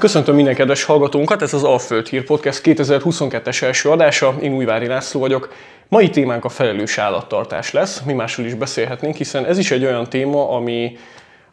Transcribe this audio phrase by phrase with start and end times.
[0.00, 5.20] Köszöntöm minden kedves hallgatónkat, ez az Alföld Hír Podcast 2022-es első adása, én Újvári László
[5.20, 5.52] vagyok.
[5.88, 10.08] Mai témánk a felelős állattartás lesz, mi másról is beszélhetnénk, hiszen ez is egy olyan
[10.08, 10.98] téma, ami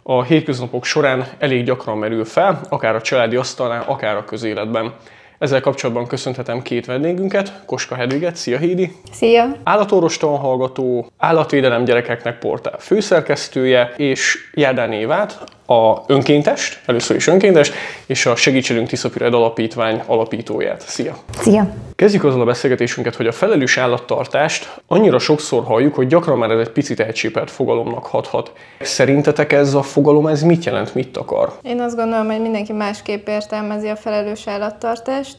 [0.03, 4.93] a hétköznapok során elég gyakran merül fel, akár a családi asztalnál, akár a közéletben.
[5.39, 8.91] Ezzel kapcsolatban köszönhetem két vendégünket, Koska Hedviget, szia Hédi!
[9.11, 9.55] Szia!
[9.63, 17.73] Állatorvostan hallgató, állatvédelem gyerekeknek portál főszerkesztője, és Járdán Évát, a önkéntest, először is önkéntest,
[18.05, 20.81] és a Segítségünk Tiszapired Alapítvány alapítóját.
[20.81, 21.17] Szia!
[21.39, 21.73] Szia!
[21.95, 26.59] Kezdjük azzal a beszélgetésünket, hogy a felelős állattartást annyira sokszor halljuk, hogy gyakran már ez
[26.59, 28.51] egy picit elcsépelt fogalomnak hathat.
[28.81, 31.53] Szerintetek ez a fogalom, ez mit jelent, mit akar?
[31.61, 35.35] Én azt gondolom, hogy mindenki másképp értelmezi a felelős állattartást.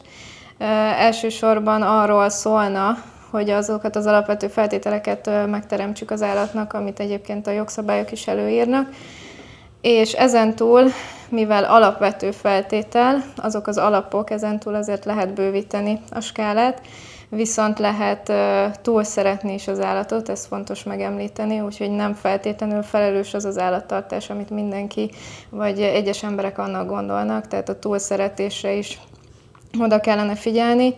[0.57, 0.65] E,
[0.99, 2.97] elsősorban arról szólna,
[3.31, 8.89] hogy azokat az alapvető feltételeket megteremtsük az állatnak, amit egyébként a jogszabályok is előírnak.
[9.81, 10.91] És ezen túl,
[11.29, 16.81] mivel alapvető feltétel, azok az alapok, ezen túl azért lehet bővíteni a skálát,
[17.29, 18.31] viszont lehet
[18.81, 24.29] túl szeretni is az állatot, ez fontos megemlíteni, úgyhogy nem feltétlenül felelős az az állattartás,
[24.29, 25.11] amit mindenki
[25.49, 28.99] vagy egyes emberek annak gondolnak, tehát a túlszeretésre is
[29.79, 30.93] oda kellene figyelni.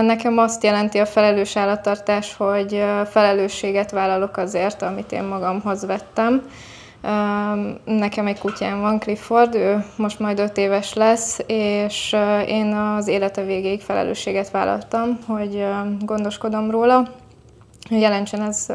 [0.00, 6.42] Nekem azt jelenti a felelős állattartás, hogy felelősséget vállalok azért, amit én magamhoz vettem,
[7.84, 13.42] Nekem egy kutyám van, Clifford, ő most majd öt éves lesz, és én az élete
[13.44, 15.66] végéig felelősséget vállaltam, hogy
[16.00, 17.08] gondoskodom róla.
[17.90, 18.66] Jelentsen ez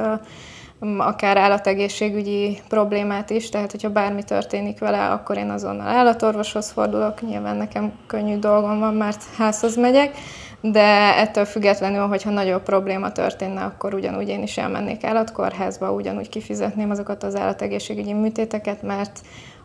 [0.97, 7.55] akár állategészségügyi problémát is, tehát hogyha bármi történik vele, akkor én azonnal állatorvoshoz fordulok, nyilván
[7.55, 10.17] nekem könnyű dolgom van, mert házhoz megyek,
[10.61, 16.89] de ettől függetlenül, hogyha nagyobb probléma történne, akkor ugyanúgy én is elmennék állatkórházba, ugyanúgy kifizetném
[16.89, 19.21] azokat az állategészségügyi műtéteket, mert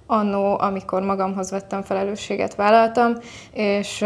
[0.06, 3.12] annó, amikor magamhoz vettem felelősséget, vállaltam,
[3.52, 4.04] és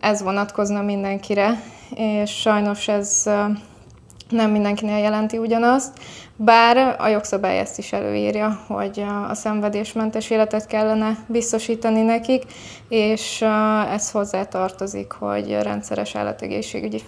[0.00, 1.60] ez vonatkozna mindenkire,
[1.96, 3.30] és sajnos ez
[4.28, 5.98] nem mindenkinél jelenti ugyanazt,
[6.36, 12.42] bár a jogszabály ezt is előírja, hogy a szenvedésmentes életet kellene biztosítani nekik,
[12.88, 13.44] és
[13.92, 17.02] ez hozzá tartozik, hogy rendszeres állategészségügyi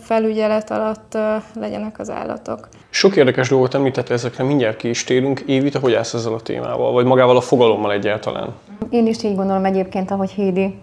[0.00, 1.18] felügyelet alatt
[1.54, 2.68] legyenek az állatok.
[2.90, 5.40] Sok érdekes dolgot említett, ezekre mindjárt ki is térünk.
[5.40, 8.54] Évita, hogy állsz ezzel a témával, vagy magával a fogalommal egyáltalán?
[8.90, 10.78] Én is így gondolom egyébként, ahogy Hédi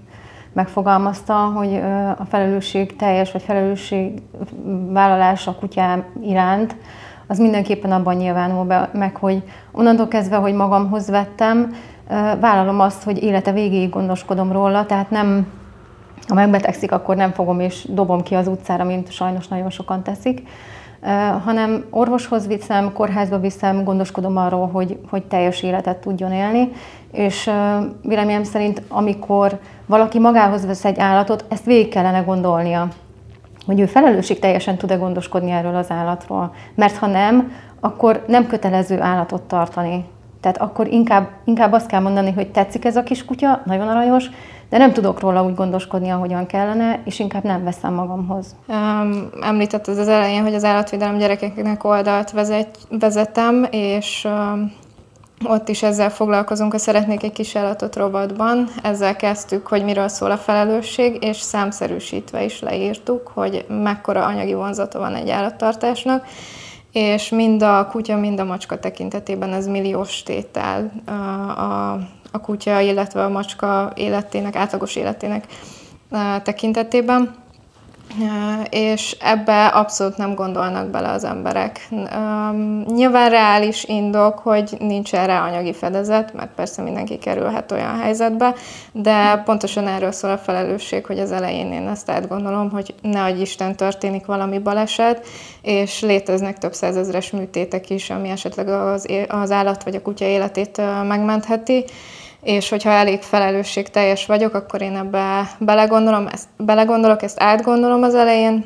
[0.54, 1.76] megfogalmazta, hogy
[2.18, 4.12] a felelősség teljes, vagy felelősség
[4.90, 6.76] vállalás a kutyám iránt,
[7.28, 11.74] az mindenképpen abban nyilvánul be, meg, hogy onnantól kezdve, hogy magamhoz vettem,
[12.40, 15.48] vállalom azt, hogy élete végéig gondoskodom róla, tehát nem,
[16.28, 20.48] ha megbetegszik, akkor nem fogom és dobom ki az utcára, mint sajnos nagyon sokan teszik,
[21.44, 26.72] hanem orvoshoz viszem, kórházba viszem, gondoskodom arról, hogy, hogy teljes életet tudjon élni,
[27.12, 27.50] és
[28.02, 32.88] véleményem szerint, amikor valaki magához vesz egy állatot, ezt végig kellene gondolnia,
[33.68, 36.54] hogy ő felelősség teljesen tud-e gondoskodni erről az állatról.
[36.76, 40.06] Mert ha nem, akkor nem kötelező állatot tartani.
[40.42, 44.30] Tehát akkor inkább, inkább azt kell mondani, hogy tetszik ez a kis kutya, nagyon aranyos,
[44.70, 48.56] de nem tudok róla úgy gondoskodni, ahogyan kellene, és inkább nem veszem magamhoz.
[48.68, 54.72] Um, említetted az elején, hogy az állatvédelem gyerekeknek oldalt vezet, vezetem, és um,
[55.46, 58.70] ott is ezzel foglalkozunk, hogy szeretnék egy kis állatot robotban.
[58.84, 65.00] Ezzel kezdtük, hogy miről szól a felelősség, és számszerűsítve is leírtuk, hogy mekkora anyagi vonzata
[65.00, 66.26] van egy állattartásnak,
[66.92, 71.92] és mind a kutya, mind a macska tekintetében ez milliós tétel a,
[72.32, 75.46] a kutya, illetve a macska életének, átlagos életének
[76.44, 77.36] tekintetében
[78.70, 81.90] és ebbe abszolút nem gondolnak bele az emberek.
[82.86, 88.54] Nyilván reális indok, hogy nincs erre anyagi fedezet, mert persze mindenki kerülhet olyan helyzetbe,
[88.92, 93.42] de pontosan erről szól a felelősség, hogy az elején én ezt átgondolom, hogy ne adj
[93.42, 95.28] Isten történik valami baleset,
[95.62, 100.82] és léteznek több százezres műtétek is, ami esetleg az, az állat vagy a kutya életét
[101.08, 101.86] megmentheti,
[102.42, 108.64] és hogyha elég felelősségteljes vagyok, akkor én ebbe belegondolom, ezt, belegondolok, ezt átgondolom az elején,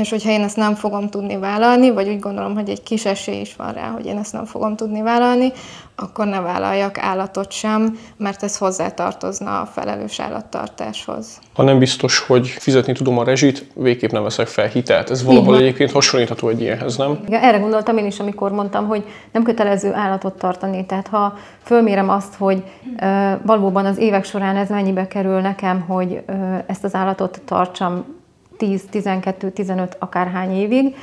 [0.00, 3.40] és hogyha én ezt nem fogom tudni vállalni, vagy úgy gondolom, hogy egy kis esély
[3.40, 5.52] is van rá, hogy én ezt nem fogom tudni vállalni,
[5.96, 11.38] akkor ne vállaljak állatot sem, mert ez hozzátartozna a felelős állattartáshoz.
[11.54, 15.10] Ha nem biztos, hogy fizetni tudom a rezsit, végképp nem veszek fel hitelt.
[15.10, 17.18] Ez valahol egyébként hasonlítható egy ilyenhez, nem?
[17.26, 20.86] Igen, erre gondoltam én is, amikor mondtam, hogy nem kötelező állatot tartani.
[20.86, 22.62] Tehát ha fölmérem azt, hogy
[23.00, 28.20] uh, valóban az évek során ez mennyibe kerül nekem, hogy uh, ezt az állatot tartsam
[28.62, 30.96] 10, 12, 15, akárhány évig,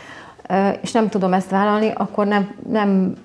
[0.81, 3.15] és nem tudom ezt vállalni, akkor nem, nem,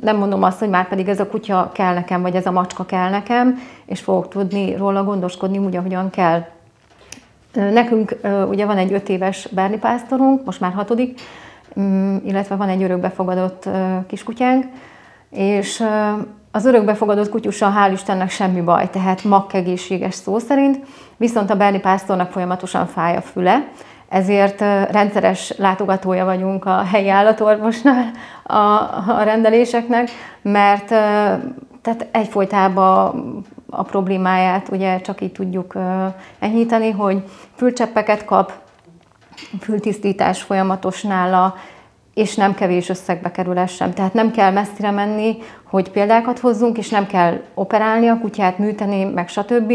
[0.00, 2.84] nem mondom azt, hogy már pedig ez a kutya kell nekem, vagy ez a macska
[2.84, 6.44] kell nekem, és fogok tudni róla gondoskodni úgy, ahogyan kell.
[7.52, 8.16] Nekünk
[8.48, 11.20] ugye van egy öt éves Berni pásztorunk, most már hatodik,
[11.80, 13.68] mm, illetve van egy örökbefogadott
[14.06, 14.64] kiskutyánk,
[15.30, 15.84] és
[16.52, 20.78] az örökbefogadott kutyussal hál' Istennek semmi baj, tehát makkegészséges szó szerint,
[21.16, 23.68] viszont a Berni pásztornak folyamatosan fáj a füle,
[24.08, 24.60] ezért
[24.90, 28.10] rendszeres látogatója vagyunk a helyi állatorvosnál
[28.42, 30.10] a, a rendeléseknek,
[30.42, 30.86] mert
[31.82, 35.74] tehát egyfolytában a problémáját ugye csak így tudjuk
[36.38, 37.22] enyhíteni, hogy
[37.56, 38.52] fülcseppeket kap,
[39.60, 41.54] fültisztítás folyamatos nála,
[42.14, 43.92] és nem kevés összegbe kerül ez sem.
[43.92, 49.04] Tehát nem kell messzire menni, hogy példákat hozzunk, és nem kell operálni a kutyát, műteni,
[49.04, 49.72] meg stb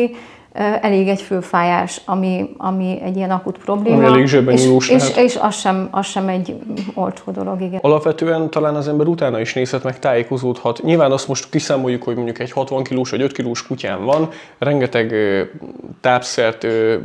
[0.57, 3.95] elég egy főfájás, ami, ami egy ilyen akut probléma.
[3.95, 6.56] Ami elég zsebben és, és, és az, sem, az sem egy
[6.94, 7.80] olcsó dolog, igen.
[7.81, 10.83] Alapvetően talán az ember utána is nézhet, meg tájékozódhat.
[10.83, 15.15] Nyilván azt most kiszámoljuk, hogy mondjuk egy 60 kilós vagy 5 kilós kutyám van, rengeteg
[16.01, 16.63] tápszert,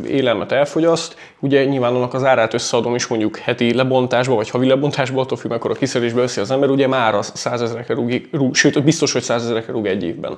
[0.08, 5.20] élelmet elfogyaszt, ugye nyilván annak az árát összeadom is mondjuk heti lebontásba, vagy havi lebontásba,
[5.20, 9.12] attól függ, mekkora kiszerésbe veszi az ember, ugye már az százezerekre rúg, rúg, sőt, biztos,
[9.12, 10.36] hogy százezerekre rúg egy évben.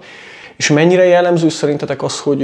[0.57, 2.43] És mennyire jellemző szerintetek az, hogy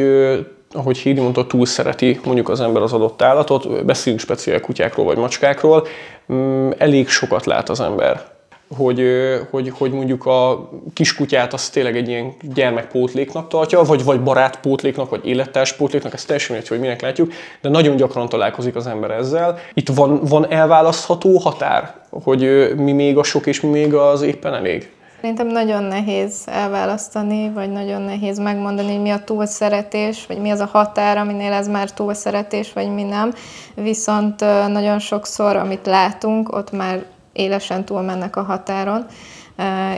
[0.72, 5.16] ahogy Hídi mondta, túl szereti mondjuk az ember az adott állatot, beszélünk speciál kutyákról vagy
[5.16, 5.86] macskákról,
[6.32, 8.28] mm, elég sokat lát az ember.
[8.76, 9.02] Hogy,
[9.50, 15.26] hogy, hogy mondjuk a kiskutyát azt tényleg egy ilyen gyermekpótléknak tartja, vagy, vagy barátpótléknak, vagy
[15.26, 19.58] élettárspótléknak, ezt teljesen mindegy, hogy minek látjuk, de nagyon gyakran találkozik az ember ezzel.
[19.74, 24.54] Itt van, van elválasztható határ, hogy mi még a sok és mi még az éppen
[24.54, 24.90] elég?
[25.20, 30.60] Szerintem nagyon nehéz elválasztani, vagy nagyon nehéz megmondani, hogy mi a túlszeretés, vagy mi az
[30.60, 33.32] a határ, aminél ez már túlszeretés, vagy mi nem.
[33.74, 39.06] Viszont nagyon sokszor, amit látunk, ott már élesen túlmennek a határon,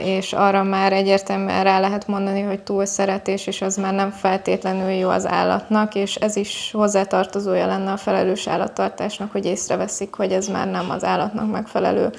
[0.03, 5.09] és arra már egyértelműen rá lehet mondani, hogy túlszeretés, és az már nem feltétlenül jó
[5.09, 10.71] az állatnak, és ez is hozzátartozója lenne a felelős állattartásnak, hogy észreveszik, hogy ez már
[10.71, 12.09] nem az állatnak megfelelő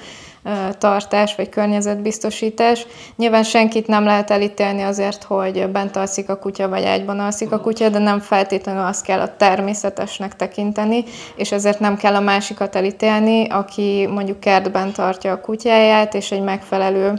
[0.77, 2.85] tartás vagy környezetbiztosítás.
[3.15, 7.59] Nyilván senkit nem lehet elítélni azért, hogy bent alszik a kutya, vagy ágyban alszik a
[7.59, 11.03] kutya, de nem feltétlenül azt kell a természetesnek tekinteni,
[11.35, 16.43] és ezért nem kell a másikat elítélni, aki mondjuk kertben tartja a kutyáját, és egy
[16.43, 17.13] megfelelő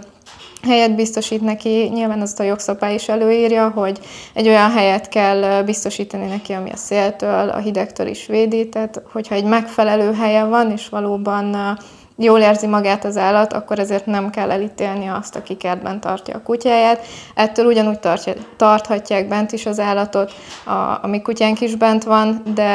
[0.62, 3.99] helyet biztosít neki, nyilván azt a jogszabály is előírja, hogy
[4.34, 9.34] egy olyan helyet kell biztosítani neki, ami a széltől, a hidegtől is védi, tehát hogyha
[9.34, 11.76] egy megfelelő helye van, és valóban
[12.16, 16.42] jól érzi magát az állat, akkor ezért nem kell elítélni azt, aki kertben tartja a
[16.42, 17.06] kutyáját.
[17.34, 20.32] Ettől ugyanúgy tartja, tarthatják bent is az állatot,
[20.64, 20.70] a,
[21.02, 22.70] a mi kutyánk is bent van, de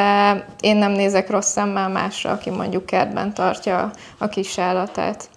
[0.60, 5.28] én nem nézek rossz szemmel másra, aki mondjuk kertben tartja a kis állatát.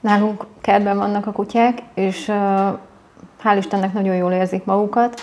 [0.00, 2.32] Nálunk kertben vannak a kutyák, és
[3.44, 5.20] hál' Istennek nagyon jól érzik magukat.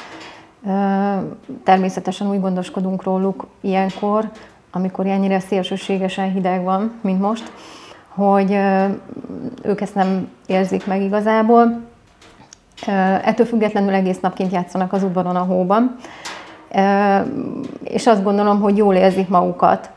[1.64, 4.32] Természetesen úgy gondoskodunk róluk ilyenkor,
[4.72, 7.52] amikor ennyire szélsőségesen hideg van, mint most,
[8.16, 8.58] hogy
[9.64, 11.82] ők ezt nem érzik meg igazából.
[13.24, 15.96] Ettől függetlenül egész nap kint játszanak az udvaron a hóban,
[17.84, 19.90] és azt gondolom, hogy jól érzik magukat.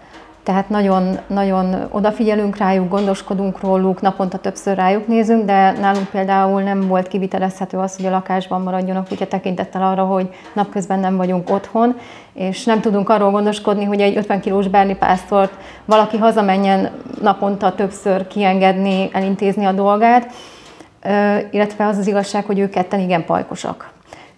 [0.46, 6.86] Tehát nagyon, nagyon odafigyelünk rájuk, gondoskodunk róluk, naponta többször rájuk nézünk, de nálunk például nem
[6.86, 11.96] volt kivitelezhető az, hogy a lakásban maradjanak, ugye tekintettel arra, hogy napközben nem vagyunk otthon,
[12.32, 15.52] és nem tudunk arról gondoskodni, hogy egy 50 kilós berni pásztort
[15.84, 20.32] valaki hazamenjen naponta többször kiengedni, elintézni a dolgát,
[21.50, 23.94] illetve az az igazság, hogy ők ketten igen pajkosak.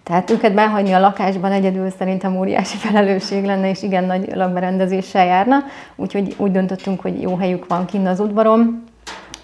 [0.09, 5.63] Tehát őket behagyni a lakásban egyedül szerintem óriási felelősség lenne, és igen nagy lakberendezéssel járna.
[5.95, 8.83] Úgyhogy úgy döntöttünk, hogy jó helyük van kinn az udvaron,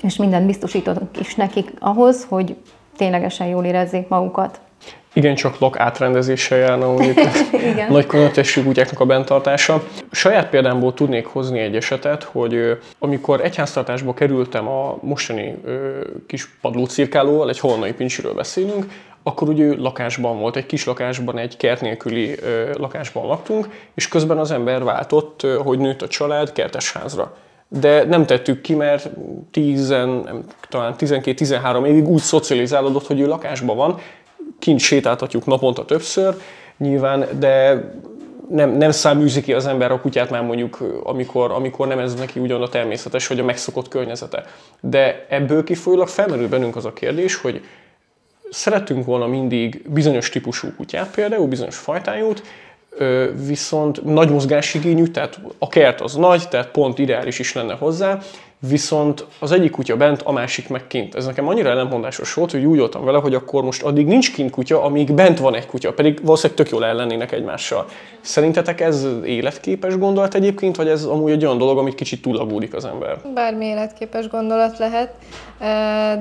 [0.01, 2.55] és mindent biztosítottunk is nekik ahhoz, hogy
[2.97, 4.59] ténylegesen jól érezzék magukat.
[5.13, 7.17] Igen, csak lak átrendezéssel járna, mondjuk
[7.89, 9.83] nagy konatessű kutyáknak a bentartása.
[10.11, 15.55] Saját példámból tudnék hozni egy esetet, hogy amikor egyháztartásba kerültem a mostani
[16.27, 18.85] kis padlócirkálóval, egy holnai pincsiről beszélünk,
[19.27, 24.37] akkor ugye lakásban volt, egy kis lakásban, egy kert nélküli ö, lakásban laktunk, és közben
[24.37, 27.35] az ember váltott, ö, hogy nőtt a család kertesházra.
[27.67, 29.09] De nem tettük ki, mert
[29.51, 29.95] 10,
[30.69, 33.99] talán 12-13 évig úgy szocializálódott, hogy ő lakásban van,
[34.59, 36.35] kint sétáltatjuk naponta többször,
[36.77, 37.83] nyilván, de
[38.49, 42.39] nem, nem száműzi ki az ember a kutyát már mondjuk, amikor, amikor nem ez neki
[42.39, 44.45] ugyan a természetes, vagy a megszokott környezete.
[44.79, 47.61] De ebből kifolyólag felmerül bennünk az a kérdés, hogy
[48.49, 52.43] szerettünk volna mindig bizonyos típusú kutyát, például bizonyos fajtájút,
[53.45, 58.19] viszont nagy mozgásigényű, tehát a kert az nagy, tehát pont ideális is lenne hozzá,
[58.59, 61.15] viszont az egyik kutya bent, a másik meg kint.
[61.15, 64.51] Ez nekem annyira ellenmondásos volt, hogy úgy voltam vele, hogy akkor most addig nincs kint
[64.51, 67.85] kutya, amíg bent van egy kutya, pedig valószínűleg tök jól ellennének egymással.
[68.21, 72.85] Szerintetek ez életképes gondolat egyébként, vagy ez amúgy egy olyan dolog, amit kicsit túlagódik az
[72.85, 73.17] ember?
[73.33, 75.13] Bármi életképes gondolat lehet,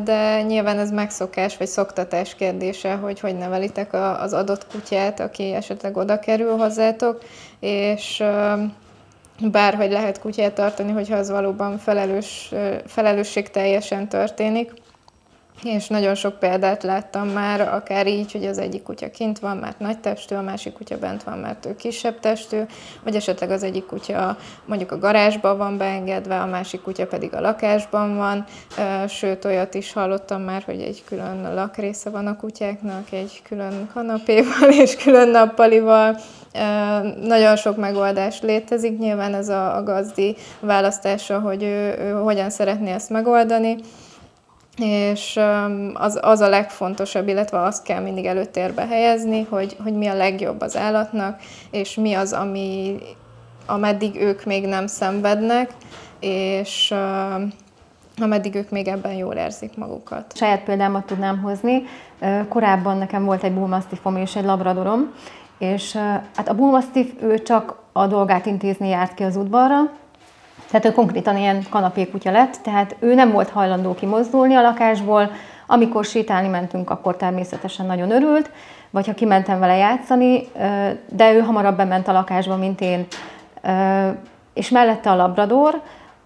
[0.04, 5.96] de nyilván ez megszokás vagy szoktatás kérdése, hogy hogy nevelitek az adott kutyát, aki esetleg
[5.96, 7.22] oda kerül hozzátok,
[7.60, 8.22] és
[9.40, 12.52] bárhogy lehet kutyát tartani, hogyha az valóban felelős,
[12.86, 14.72] felelősség teljesen történik.
[15.62, 19.78] És nagyon sok példát láttam már, akár így, hogy az egyik kutya kint van, mert
[19.78, 22.60] nagy testű, a másik kutya bent van, mert ő kisebb testű,
[23.02, 27.40] vagy esetleg az egyik kutya mondjuk a garázsban van beengedve, a másik kutya pedig a
[27.40, 28.44] lakásban van.
[29.08, 34.70] Sőt, olyat is hallottam már, hogy egy külön lakrésze van a kutyáknak, egy külön kanapéval
[34.70, 36.16] és külön nappalival.
[37.22, 42.92] Nagyon sok megoldás létezik, nyilván ez a, a gazdi választása, hogy ő, ő hogyan szeretné
[42.92, 43.76] ezt megoldani
[44.78, 45.40] és
[45.94, 50.60] az, az a legfontosabb, illetve azt kell mindig előtérbe helyezni, hogy, hogy mi a legjobb
[50.60, 52.96] az állatnak, és mi az, ami,
[53.66, 55.70] ameddig ők még nem szenvednek,
[56.20, 56.94] és
[58.16, 60.36] ameddig ők még ebben jól érzik magukat.
[60.36, 61.82] Saját példámat tudnám hozni.
[62.48, 65.14] Korábban nekem volt egy bullmastiffom és egy labradorom,
[65.58, 65.98] és
[66.36, 69.90] hát a bullmastiff ő csak a dolgát intézni járt ki az udvarra,
[70.70, 75.30] tehát ő konkrétan ilyen kanapékutya lett, tehát ő nem volt hajlandó kimozdulni a lakásból,
[75.66, 78.50] amikor sétálni mentünk, akkor természetesen nagyon örült,
[78.90, 80.48] vagy ha kimentem vele játszani,
[81.08, 83.06] de ő hamarabb bement a lakásba, mint én.
[84.54, 85.80] És mellette a labrador,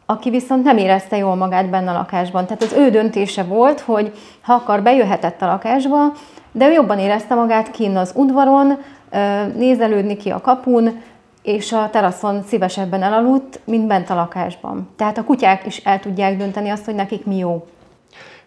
[0.07, 2.47] aki viszont nem érezte jól magát benne a lakásban.
[2.47, 5.99] Tehát az ő döntése volt, hogy ha akar, bejöhetett a lakásba,
[6.53, 8.79] de ő jobban érezte magát kinn az udvaron,
[9.57, 11.03] nézelődni ki a kapun,
[11.43, 14.89] és a teraszon szívesebben elaludt, mint bent a lakásban.
[14.97, 17.67] Tehát a kutyák is el tudják dönteni azt, hogy nekik mi jó.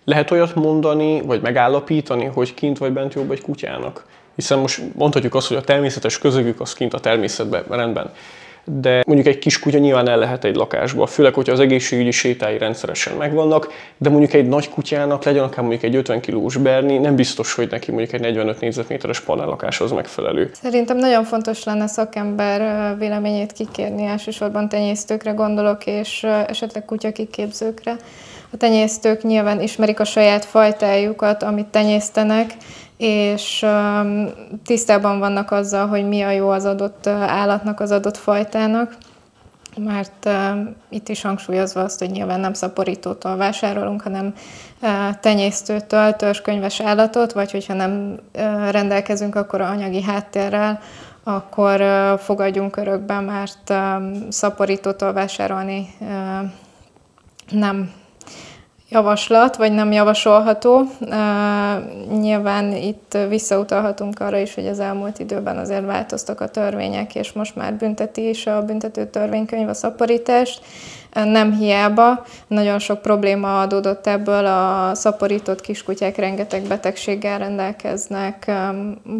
[0.03, 4.05] Lehet olyat mondani, vagy megállapítani, hogy kint vagy bent jobb egy kutyának?
[4.35, 8.11] Hiszen most mondhatjuk azt, hogy a természetes közögük az kint a természetben, rendben
[8.65, 12.57] de mondjuk egy kis kutya nyilván el lehet egy lakásba, főleg, hogyha az egészségügyi sétái
[12.57, 17.15] rendszeresen megvannak, de mondjuk egy nagy kutyának legyen akár mondjuk egy 50 kilós berni, nem
[17.15, 20.51] biztos, hogy neki mondjuk egy 45 négyzetméteres panellakás az megfelelő.
[20.61, 27.95] Szerintem nagyon fontos lenne szakember véleményét kikérni, elsősorban tenyésztőkre gondolok, és esetleg kutyakiképzőkre.
[28.53, 32.53] A tenyésztők nyilván ismerik a saját fajtájukat, amit tenyésztenek,
[33.01, 33.65] és
[34.65, 38.95] tisztában vannak azzal, hogy mi a jó az adott állatnak, az adott fajtának,
[39.77, 40.29] mert
[40.89, 44.33] itt is hangsúlyozva azt, hogy nyilván nem szaporítótól vásárolunk, hanem
[45.19, 48.19] tenyésztőtől törzskönyves állatot, vagy hogyha nem
[48.71, 50.79] rendelkezünk akkor anyagi háttérrel,
[51.23, 51.83] akkor
[52.19, 53.73] fogadjunk örökbe, mert
[54.29, 55.95] szaporítótól vásárolni
[57.49, 57.91] nem
[58.91, 60.83] javaslat, vagy nem javasolható.
[62.19, 67.55] Nyilván itt visszautalhatunk arra is, hogy az elmúlt időben azért változtak a törvények, és most
[67.55, 70.61] már bünteti is a büntető törvénykönyv a szaporítást.
[71.13, 78.51] Nem hiába, nagyon sok probléma adódott ebből, a szaporított kiskutyák rengeteg betegséggel rendelkeznek.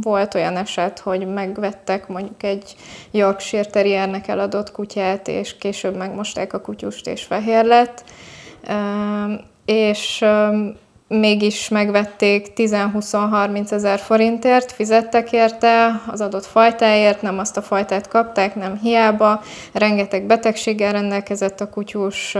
[0.02, 2.76] Volt olyan eset, hogy megvettek mondjuk egy
[3.12, 8.04] Yorkshire Terriernek eladott kutyát, és később megmosták a kutyust, és fehér lett
[9.66, 10.26] és
[11.08, 18.56] mégis megvették 10-20-30 ezer forintért, fizettek érte az adott fajtáért, nem azt a fajtát kapták,
[18.56, 19.42] nem hiába,
[19.74, 22.38] rengeteg betegséggel rendelkezett a kutyus,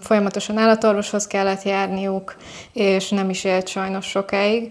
[0.00, 2.36] folyamatosan állatorvoshoz kellett járniuk,
[2.72, 4.70] és nem is élt sajnos sokáig.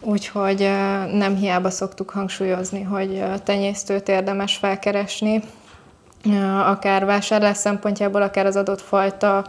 [0.00, 0.58] Úgyhogy
[1.12, 5.42] nem hiába szoktuk hangsúlyozni, hogy tenyésztőt érdemes felkeresni,
[6.66, 9.44] akár vásárlás szempontjából, akár az adott fajta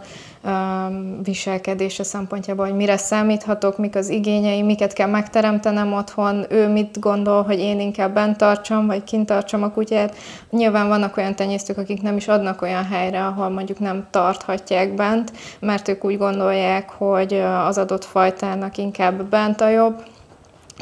[1.22, 7.42] viselkedése szempontjából, hogy mire számíthatok, mik az igényei, miket kell megteremtenem otthon, ő mit gondol,
[7.42, 10.16] hogy én inkább bent tartsam, vagy kint tartsam a kutyát.
[10.50, 15.32] Nyilván vannak olyan tenyésztők, akik nem is adnak olyan helyre, ahol mondjuk nem tarthatják bent,
[15.60, 17.34] mert ők úgy gondolják, hogy
[17.66, 20.02] az adott fajtának inkább bent a jobb,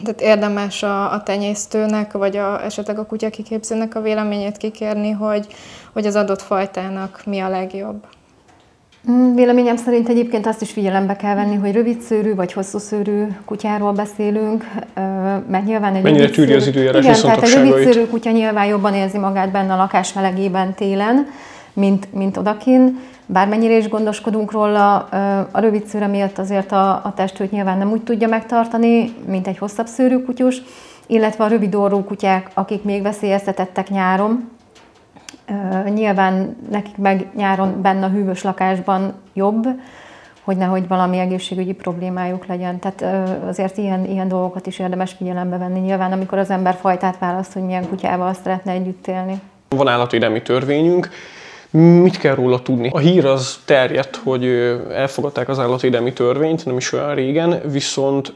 [0.02, 5.46] tehát érdemes a, a tenyésztőnek, vagy a, esetleg a kutya kiképzőnek a véleményét kikérni, hogy,
[5.92, 8.04] hogy az adott fajtának mi a legjobb.
[9.10, 13.26] Mm, véleményem szerint egyébként azt is figyelembe kell venni, hogy rövid szőrű vagy hosszú szőrű
[13.44, 14.64] kutyáról beszélünk,
[15.48, 18.94] mert nyilván egy Mennyire tűri az időjárás Igen, tehát egy rövid szőrű kutya nyilván jobban
[18.94, 21.26] érzi magát benne a lakás melegében télen,
[21.72, 22.98] mint, mint odakin.
[23.26, 24.96] Bármennyire is gondoskodunk róla,
[25.50, 29.58] a rövid szőre miatt azért a, a testőt nyilván nem úgy tudja megtartani, mint egy
[29.58, 30.62] hosszabb szőrű kutyus,
[31.06, 34.50] illetve a rövid orrú kutyák, akik még veszélyeztetettek nyáron,
[35.94, 39.66] Nyilván nekik meg nyáron benne a hűvös lakásban jobb,
[40.44, 42.78] hogy nehogy valami egészségügyi problémájuk legyen.
[42.78, 43.04] Tehát
[43.48, 47.62] azért ilyen, ilyen dolgokat is érdemes figyelembe venni nyilván, amikor az ember fajtát választ, hogy
[47.62, 49.40] milyen kutyával szeretne együtt élni.
[49.68, 51.08] Van állatvédelmi törvényünk,
[51.72, 52.88] Mit kell róla tudni?
[52.92, 54.44] A hír az terjedt, hogy
[54.92, 58.34] elfogadták az állatvédelmi törvényt, nem is olyan régen, viszont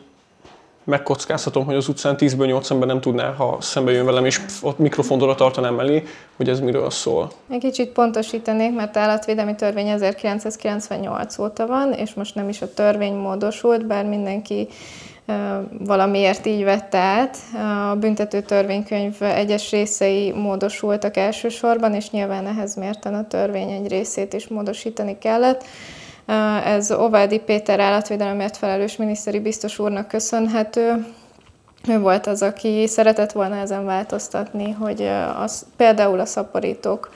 [0.86, 4.78] megkockáztatom, hogy az utcán 10-ből 8 ember nem tudná, ha szembe jön velem, és ott
[4.78, 6.02] mikrofonra tartanám elé,
[6.36, 7.30] hogy ez miről szól.
[7.50, 13.14] Egy kicsit pontosítanék, mert állatvédelmi törvény 1998 óta van, és most nem is a törvény
[13.14, 14.68] módosult, bár mindenki
[15.78, 17.36] valamiért így vette át.
[17.90, 24.32] A büntető törvénykönyv egyes részei módosultak elsősorban, és nyilván ehhez mérten a törvény egy részét
[24.32, 25.64] is módosítani kellett.
[26.64, 31.06] Ez Ovádi Péter állatvédelemért felelős miniszteri biztos úrnak köszönhető.
[31.88, 35.08] Ő volt az, aki szeretett volna ezen változtatni, hogy
[35.42, 37.10] az, például a szaporítók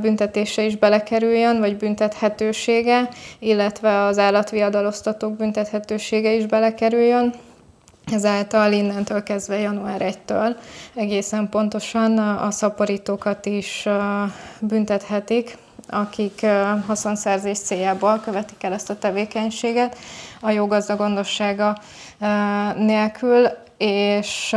[0.00, 7.34] büntetése is belekerüljön, vagy büntethetősége, illetve az állatviadalosztatók büntethetősége is belekerüljön.
[8.12, 10.56] Ezáltal innentől kezdve január 1-től
[10.94, 13.88] egészen pontosan a szaporítókat is
[14.60, 15.56] büntethetik,
[15.90, 16.46] akik
[16.86, 19.98] haszonszerzés céljából követik el ezt a tevékenységet
[20.40, 20.66] a jó
[20.96, 21.76] gondossága
[22.76, 24.56] nélkül, és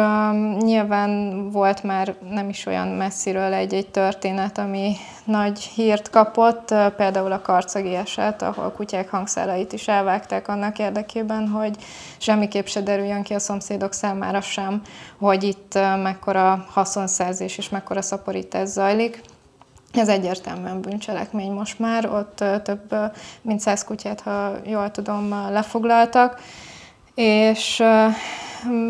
[0.60, 7.42] nyilván volt már nem is olyan messziről egy-egy történet, ami nagy hírt kapott, például a
[7.42, 11.76] karcagi eset, ahol kutyák hangszárait is elvágták annak érdekében, hogy
[12.18, 14.82] semmiképp se derüljön ki a szomszédok számára sem,
[15.20, 19.22] hogy itt mekkora haszonszerzés és mekkora szaporítás zajlik.
[19.93, 22.95] Ez egyértelműen bűncselekmény most már, ott több
[23.41, 26.39] mint száz kutyát, ha jól tudom, lefoglaltak,
[27.15, 27.83] és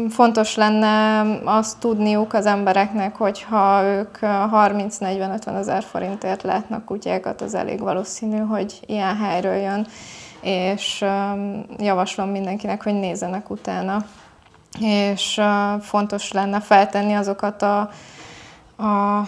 [0.10, 7.56] fontos lenne azt tudniuk az embereknek, hogy ha ők 30-40-50 ezer forintért látnak kutyákat, az
[7.56, 9.88] elég valószínű, hogy ilyen helyről jön,
[10.42, 11.06] és
[11.78, 14.06] javaslom mindenkinek, hogy nézzenek utána.
[14.80, 15.42] És
[15.82, 17.90] fontos lenne feltenni azokat a,
[18.78, 19.22] a,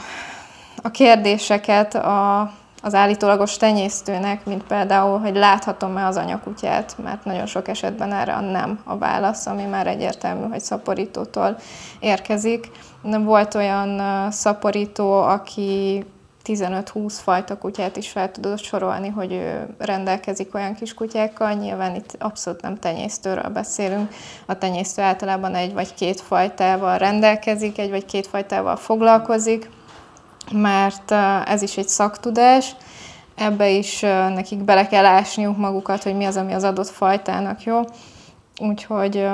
[0.83, 2.51] a kérdéseket a
[2.85, 8.39] az állítólagos tenyésztőnek, mint például, hogy láthatom-e az anyakutyát, mert nagyon sok esetben erre a
[8.39, 11.57] nem a válasz, ami már egyértelmű, hogy szaporítótól
[11.99, 12.71] érkezik.
[13.01, 16.05] Volt olyan szaporító, aki
[16.45, 21.53] 15-20 fajta kutyát is fel tudott sorolni, hogy ő rendelkezik olyan kis kutyákkal.
[21.53, 24.13] Nyilván itt abszolút nem tenyésztőről beszélünk.
[24.45, 29.69] A tenyésztő általában egy vagy két fajtával rendelkezik, egy vagy két fajtával foglalkozik
[30.51, 31.11] mert
[31.45, 32.75] ez is egy szaktudás,
[33.35, 33.99] ebbe is
[34.33, 37.79] nekik bele kell ásniuk magukat, hogy mi az, ami az adott fajtának jó.
[38.61, 39.27] Úgyhogy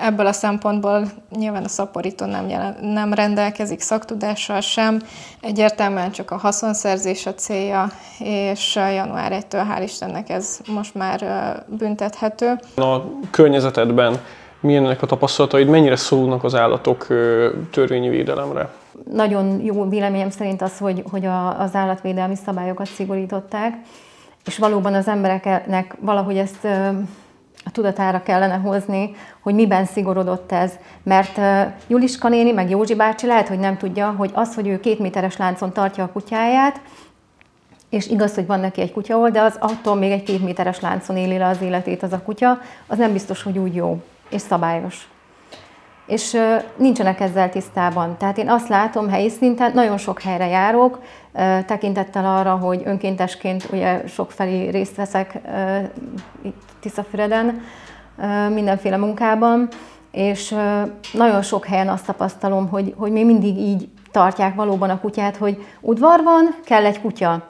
[0.00, 5.00] ebből a szempontból nyilván a szaporító nem, jelen, nem rendelkezik szaktudással sem,
[5.40, 11.20] egyértelműen csak a haszonszerzés a célja, és január 1-től hál' Istennek ez most már
[11.66, 12.60] büntethető.
[12.76, 13.00] A
[13.30, 14.20] környezetedben
[14.60, 17.06] milyenek a tapasztalataid, mennyire szólnak az állatok
[17.70, 18.68] törvényi védelemre?
[19.12, 23.74] Nagyon jó véleményem szerint az, hogy, hogy a, az állatvédelmi szabályokat szigorították,
[24.44, 26.64] és valóban az embereknek valahogy ezt
[27.64, 30.72] a tudatára kellene hozni, hogy miben szigorodott ez.
[31.02, 31.40] Mert
[31.86, 35.36] Juliska néni, meg Józsi bácsi lehet, hogy nem tudja, hogy az, hogy ő két méteres
[35.36, 36.80] láncon tartja a kutyáját,
[37.88, 41.16] és igaz, hogy van neki egy kutyaol, de az attól még egy két méteres láncon
[41.16, 45.08] éli le az életét az a kutya, az nem biztos, hogy úgy jó és szabályos.
[46.08, 46.36] És
[46.76, 48.16] nincsenek ezzel tisztában.
[48.16, 51.00] Tehát én azt látom helyi szinten, nagyon sok helyre járok,
[51.66, 55.38] tekintettel arra, hogy önkéntesként ugye sokfelé részt veszek
[56.42, 57.62] itt Tiszafüreden,
[58.52, 59.68] mindenféle munkában,
[60.10, 60.54] és
[61.12, 65.66] nagyon sok helyen azt tapasztalom, hogy, hogy még mindig így tartják valóban a kutyát, hogy
[65.80, 67.48] udvar van, kell egy kutya.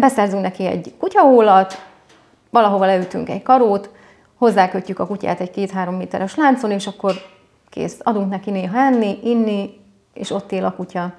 [0.00, 1.84] Beszerzünk neki egy kutyaólat,
[2.50, 3.90] valahova leütünk egy karót,
[4.38, 7.12] hozzákötjük a kutyát egy két-három méteres láncon, és akkor
[7.70, 7.98] kész.
[8.02, 9.80] Adunk neki néha enni, inni,
[10.14, 11.12] és ott él a kutya.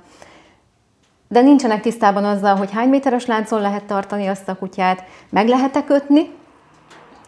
[1.27, 5.83] De nincsenek tisztában azzal, hogy hány méteres láncon lehet tartani azt a kutyát, meg lehet-e
[5.83, 6.29] kötni,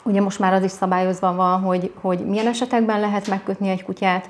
[0.05, 4.29] Ugye most már az is szabályozva van, hogy, hogy milyen esetekben lehet megkötni egy kutyát.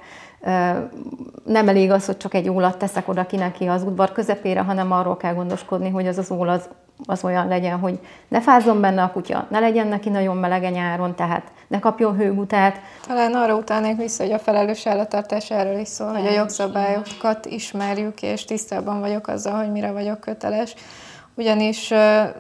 [1.44, 4.92] Nem elég az, hogy csak egy ólat teszek oda ki neki az udvar közepére, hanem
[4.92, 6.70] arról kell gondoskodni, hogy az az ól az
[7.06, 11.16] az olyan legyen, hogy ne fázzon benne a kutya, ne legyen neki nagyon melege nyáron,
[11.16, 12.80] tehát ne kapjon hőgutát.
[13.08, 18.22] Talán arra utalnék vissza, hogy a felelős állattartás erről is szól, hogy a jogszabályokat ismerjük,
[18.22, 20.76] és tisztában vagyok azzal, hogy mire vagyok köteles.
[21.36, 21.90] Ugyanis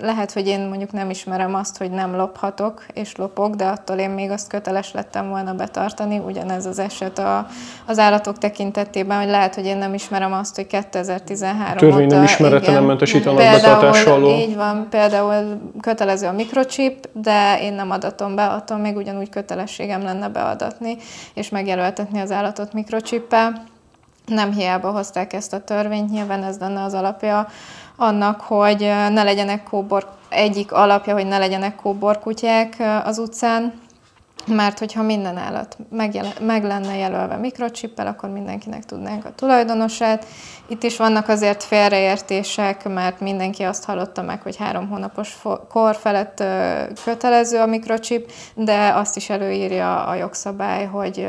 [0.02, 4.10] lehet, hogy én mondjuk nem ismerem azt, hogy nem lophatok és lopok, de attól én
[4.10, 7.48] még azt köteles lettem volna betartani, ugyanez az eset a,
[7.86, 12.72] az állatok tekintetében, hogy lehet, hogy én nem ismerem azt, hogy 2013 Törvény nem ismerete
[12.72, 14.40] nem mentesít a betartás alól.
[14.40, 20.04] Így van, például kötelező a mikrochip, de én nem adatom be, attól még ugyanúgy kötelességem
[20.04, 20.98] lenne beadatni,
[21.34, 23.64] és megjelöltetni az állatot mikrochippel.
[24.26, 27.48] Nem hiába hozták ezt a törvényt, nyilván ez lenne az alapja
[27.96, 28.80] annak, hogy
[29.10, 33.74] ne legyenek kóbor, egyik alapja, hogy ne legyenek kóborkutyák az utcán,
[34.48, 40.26] mert hogyha minden állat meg, meg lenne jelölve mikrocsippel, akkor mindenkinek tudnánk a tulajdonosát.
[40.68, 45.38] Itt is vannak azért félreértések, mert mindenki azt hallotta meg, hogy három hónapos
[45.70, 46.44] kor felett
[47.04, 51.28] kötelező a mikrocsip, de azt is előírja a jogszabály, hogy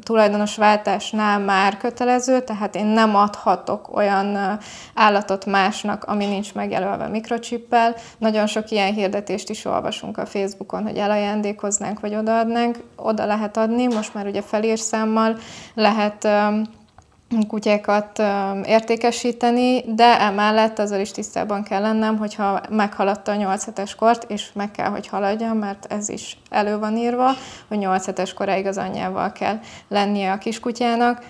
[0.00, 4.58] tulajdonos váltásnál már kötelező, tehát én nem adhatok olyan
[4.94, 7.94] állatot másnak, ami nincs megjelölve mikrocsippel.
[8.18, 12.78] Nagyon sok ilyen hirdetést is olvasunk a Facebookon, hogy elajándékoznánk, vagy odaadnánk.
[12.96, 15.36] Oda lehet adni, most már ugye felírszámmal
[15.74, 16.28] lehet
[17.48, 18.22] kutyákat
[18.64, 24.50] értékesíteni, de emellett azzal is tisztában kell lennem, hogyha meghaladta a 8 hetes kort, és
[24.54, 27.30] meg kell, hogy haladja, mert ez is elő van írva,
[27.68, 31.24] hogy 8 hetes koráig az anyjával kell lennie a kiskutyának,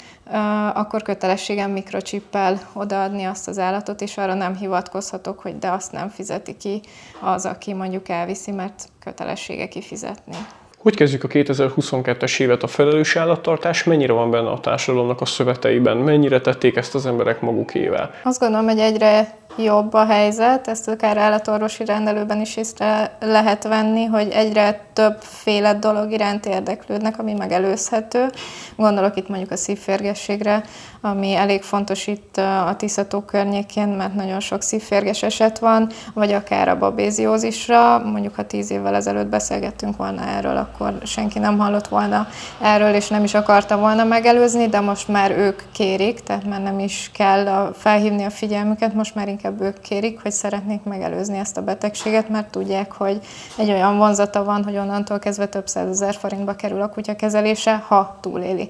[0.74, 6.08] akkor kötelességem mikrocsippel odaadni azt az állatot, és arra nem hivatkozhatok, hogy de azt nem
[6.08, 6.80] fizeti ki
[7.20, 10.36] az, aki mondjuk elviszi, mert kötelessége kifizetni.
[10.78, 13.84] Hogy kezdjük a 2022-es évet a felelős állattartás?
[13.84, 15.96] Mennyire van benne a társadalomnak a szöveteiben?
[15.96, 18.10] Mennyire tették ezt az emberek magukével?
[18.22, 24.04] Azt gondolom, hogy egyre jobb a helyzet, ezt akár állatorvosi rendelőben is észre lehet venni,
[24.04, 28.30] hogy egyre többféle dolog iránt érdeklődnek, ami megelőzhető.
[28.76, 30.64] Gondolok itt mondjuk a szívférgességre,
[31.00, 36.68] ami elég fontos itt a Tiszató környékén, mert nagyon sok szívférges eset van, vagy akár
[36.68, 37.98] a babéziózisra.
[37.98, 42.26] Mondjuk, ha tíz évvel ezelőtt beszélgettünk volna erről, akkor senki nem hallott volna
[42.62, 46.78] erről, és nem is akarta volna megelőzni, de most már ők kérik, tehát már nem
[46.78, 51.62] is kell felhívni a figyelmüket, most már inkább ők kérik, hogy szeretnék megelőzni ezt a
[51.62, 53.20] betegséget, mert tudják, hogy
[53.56, 58.18] egy olyan vonzata van, hogy onnantól kezdve több százezer forintba kerül a kutya kezelése, ha
[58.20, 58.68] túléli.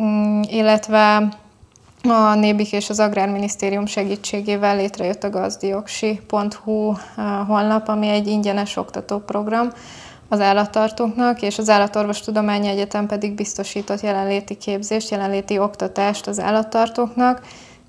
[0.00, 1.28] Mm, illetve
[2.08, 6.96] a Nébik és az Agrárminisztérium segítségével létrejött a gazdioksi.hu uh,
[7.46, 9.70] honlap, ami egy ingyenes oktatóprogram
[10.28, 17.40] az állattartóknak, és az Állatorvostudományi Egyetem pedig biztosított jelenléti képzést, jelenléti oktatást az állattartóknak,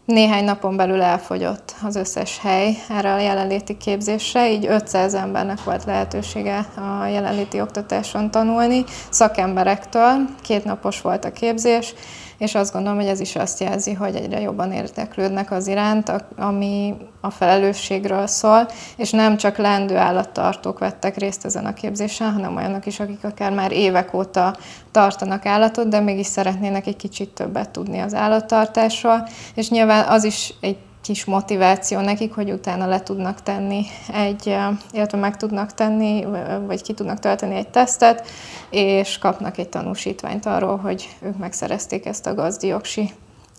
[0.05, 5.83] néhány napon belül elfogyott az összes hely erre a jelenléti képzésre, így 500 embernek volt
[5.83, 11.93] lehetősége a jelenléti oktatáson tanulni, szakemberektől, két napos volt a képzés,
[12.37, 16.95] és azt gondolom, hogy ez is azt jelzi, hogy egyre jobban érdeklődnek az iránt, ami
[17.21, 18.67] a felelősségről szól,
[18.97, 23.51] és nem csak lendő állattartók vettek részt ezen a képzésen, hanem olyanok is, akik akár
[23.51, 24.57] már évek óta
[24.91, 30.53] tartanak állatot, de mégis szeretnének egy kicsit többet tudni az állattartásról, és nyilván az is
[30.61, 34.57] egy kis motiváció nekik, hogy utána le tudnak tenni egy,
[34.91, 36.25] illetve meg tudnak tenni,
[36.65, 38.27] vagy ki tudnak tölteni egy tesztet,
[38.69, 43.09] és kapnak egy tanúsítványt arról, hogy ők megszerezték ezt a gazdioksi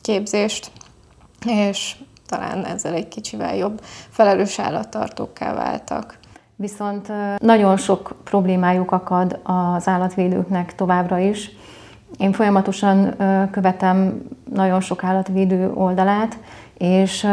[0.00, 0.70] képzést,
[1.46, 3.80] és talán ezzel egy kicsivel jobb
[4.10, 6.18] felelős állattartókká váltak.
[6.56, 11.50] Viszont nagyon sok problémájuk akad az állatvédőknek továbbra is.
[12.18, 13.16] Én folyamatosan
[13.50, 14.22] követem
[14.54, 16.38] nagyon sok állatvédő oldalát,
[16.78, 17.28] és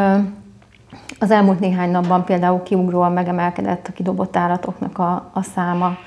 [1.19, 5.97] az elmúlt néhány napban például kiugróan megemelkedett a kidobott állatoknak a, a száma.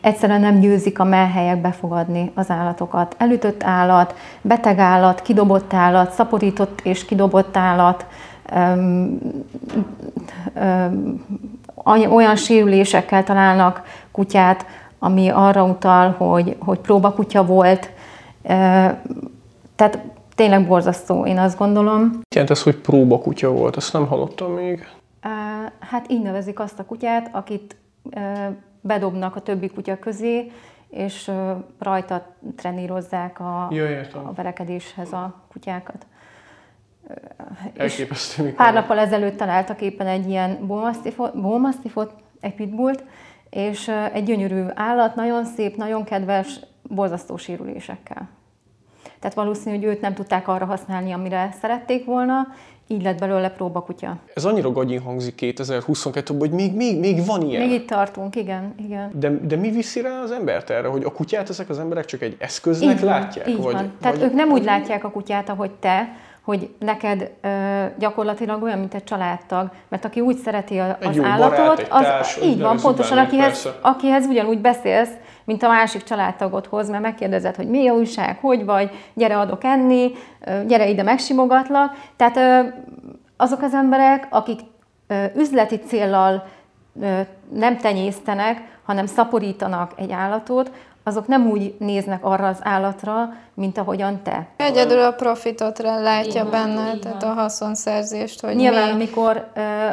[0.00, 3.14] Egyszerűen nem győzik a melhelyek befogadni az állatokat.
[3.18, 8.06] Elütött állat, beteg állat, kidobott állat, szaporított és kidobott állat,
[12.10, 14.66] olyan sérülésekkel találnak kutyát,
[14.98, 17.90] ami arra utal, hogy, hogy próbakutya volt.
[19.76, 19.98] Tehát
[20.34, 22.20] tényleg borzasztó, én azt gondolom.
[22.34, 23.76] Jelent ez, hogy próbakutya volt?
[23.76, 24.88] Ezt nem hallottam még.
[25.78, 27.76] Hát így nevezik azt a kutyát, akit
[28.80, 30.50] bedobnak a többi kutya közé,
[30.90, 31.30] és
[31.78, 33.66] rajta trenírozzák a,
[34.12, 36.06] a verekedéshez a kutyákat.
[37.76, 38.54] Elképesztő.
[38.54, 40.66] Pár nappal ezelőtt találtak éppen egy ilyen
[41.32, 43.04] bullmastiffot, egy pitbullt,
[43.50, 48.28] és egy gyönyörű állat, nagyon szép, nagyon kedves, borzasztó sérülésekkel.
[49.24, 52.46] Tehát valószínű, hogy őt nem tudták arra használni, amire szerették volna,
[52.86, 54.16] így lett belőle próbakutya.
[54.34, 57.66] Ez annyira gagyin hangzik 2022-ben, hogy még, még, még van ilyen.
[57.66, 58.74] Még itt tartunk, igen.
[58.78, 59.10] igen.
[59.14, 62.22] De, de mi viszi rá az embert erre, hogy a kutyát ezek az emberek csak
[62.22, 63.48] egy eszköznek így látják?
[63.48, 63.92] Így vagy, van.
[64.00, 67.48] Tehát vagy, ők nem úgy látják a kutyát, ahogy te, hogy neked ö,
[67.98, 72.02] gyakorlatilag olyan, mint egy családtag, mert aki úgy szereti a, az állatot, barát, egy az
[72.02, 73.78] társ, így van, pontosan, akihez, persze.
[73.80, 75.12] akihez ugyanúgy beszélsz,
[75.44, 80.12] mint a másik családtagodhoz, mert megkérdezed, hogy mi a újság, hogy vagy, gyere adok enni,
[80.66, 81.96] gyere ide megsimogatlak.
[82.16, 82.66] Tehát
[83.36, 84.60] azok az emberek, akik
[85.36, 86.46] üzleti céllal
[87.52, 90.70] nem tenyésztenek, hanem szaporítanak egy állatot,
[91.04, 94.46] azok nem úgy néznek arra az állatra, mint ahogyan te.
[94.56, 98.92] Egyedül a profitot látja van, benne, így tehát a haszonszerzést, hogy Nyilván, mi...
[98.92, 99.50] amikor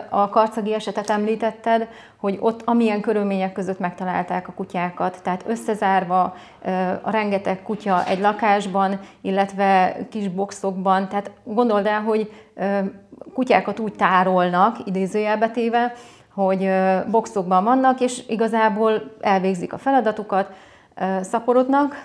[0.09, 6.35] a karcagi esetet említetted, hogy ott amilyen körülmények között megtalálták a kutyákat, tehát összezárva
[7.01, 12.31] a rengeteg kutya egy lakásban, illetve kis boxokban, tehát gondold el, hogy
[13.33, 15.93] kutyákat úgy tárolnak, idézőjelbe téve,
[16.33, 16.69] hogy
[17.11, 20.53] boxokban vannak, és igazából elvégzik a feladatukat,
[21.21, 22.03] szaporodnak,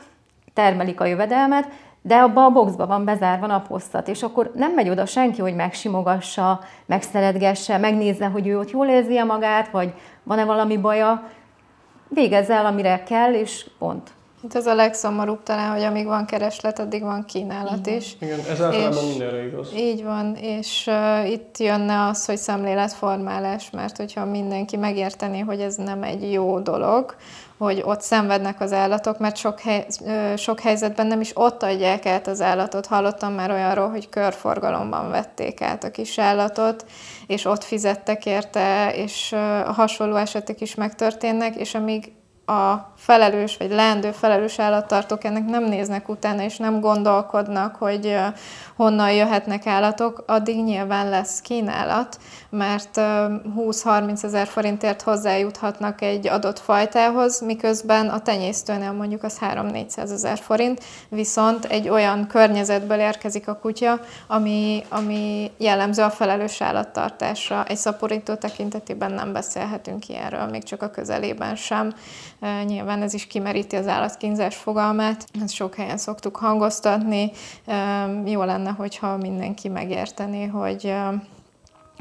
[0.55, 1.69] termelik a jövedelmet,
[2.03, 6.61] de abba a boxba van bezárva naphosszat, és akkor nem megy oda senki, hogy megsimogassa,
[6.87, 11.23] megszeretgesse, megnézze, hogy ő ott jól érzi magát, vagy van-e valami baja,
[12.09, 14.11] végezze el, amire kell, és pont.
[14.43, 18.17] Itt ez a legszomorúbb talán, hogy amíg van kereslet, addig van kínálat is.
[18.21, 19.73] Igen, ez általában És- mindenre igaz.
[19.77, 25.75] Így van, és uh, itt jönne az, hogy szemléletformálás, mert hogyha mindenki megértené, hogy ez
[25.75, 27.15] nem egy jó dolog,
[27.59, 29.87] hogy ott szenvednek az állatok, mert sok, hely,
[30.37, 32.87] sok helyzetben nem is ott adják át az állatot.
[32.87, 36.85] Hallottam már olyanról, hogy körforgalomban vették át a kis állatot,
[37.27, 39.35] és ott fizettek érte, és
[39.66, 42.12] hasonló esetek is megtörténnek, és amíg
[42.47, 48.16] a felelős, vagy leendő felelős állattartók ennek nem néznek utána, és nem gondolkodnak, hogy
[48.77, 52.19] honnan jöhetnek állatok, addig nyilván lesz kínálat,
[52.51, 59.97] mert ö, 20-30 ezer forintért hozzájuthatnak egy adott fajtához, miközben a tenyésztőnél mondjuk az 3-400
[59.97, 67.65] ezer forint, viszont egy olyan környezetből érkezik a kutya, ami, ami jellemző a felelős állattartásra.
[67.65, 71.95] Egy szaporító tekintetében nem beszélhetünk ilyenről, még csak a közelében sem.
[72.67, 77.31] Nyilván ez is kimeríti az állatkínzás fogalmát, ezt sok helyen szoktuk hangoztatni.
[78.25, 80.95] Jó lenne, hogyha mindenki megértené, hogy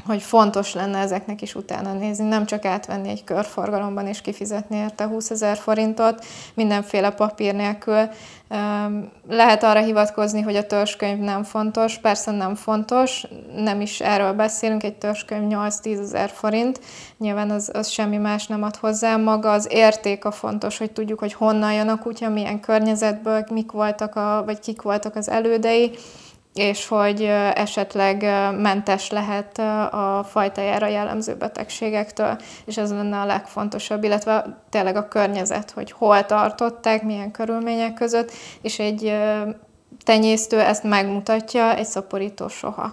[0.06, 5.06] hogy fontos lenne ezeknek is utána nézni, nem csak átvenni egy körforgalomban és kifizetni érte
[5.06, 6.24] 20 ezer forintot,
[6.54, 8.08] mindenféle papír nélkül.
[9.28, 13.26] Lehet arra hivatkozni, hogy a törzskönyv nem fontos, persze nem fontos,
[13.56, 16.80] nem is erről beszélünk, egy törzskönyv 8-10 ezer forint,
[17.18, 21.18] nyilván az, az semmi más nem ad hozzá, maga az érték a fontos, hogy tudjuk,
[21.18, 25.90] hogy honnan jön a kutya, milyen környezetből, mik voltak, a, vagy kik voltak az elődei,
[26.58, 27.22] és hogy
[27.54, 28.22] esetleg
[28.60, 29.58] mentes lehet
[29.92, 36.26] a fajtájára jellemző betegségektől, és ez lenne a legfontosabb, illetve tényleg a környezet, hogy hol
[36.26, 39.14] tartották, milyen körülmények között, és egy
[40.04, 42.92] tenyésztő ezt megmutatja, egy szaporító soha.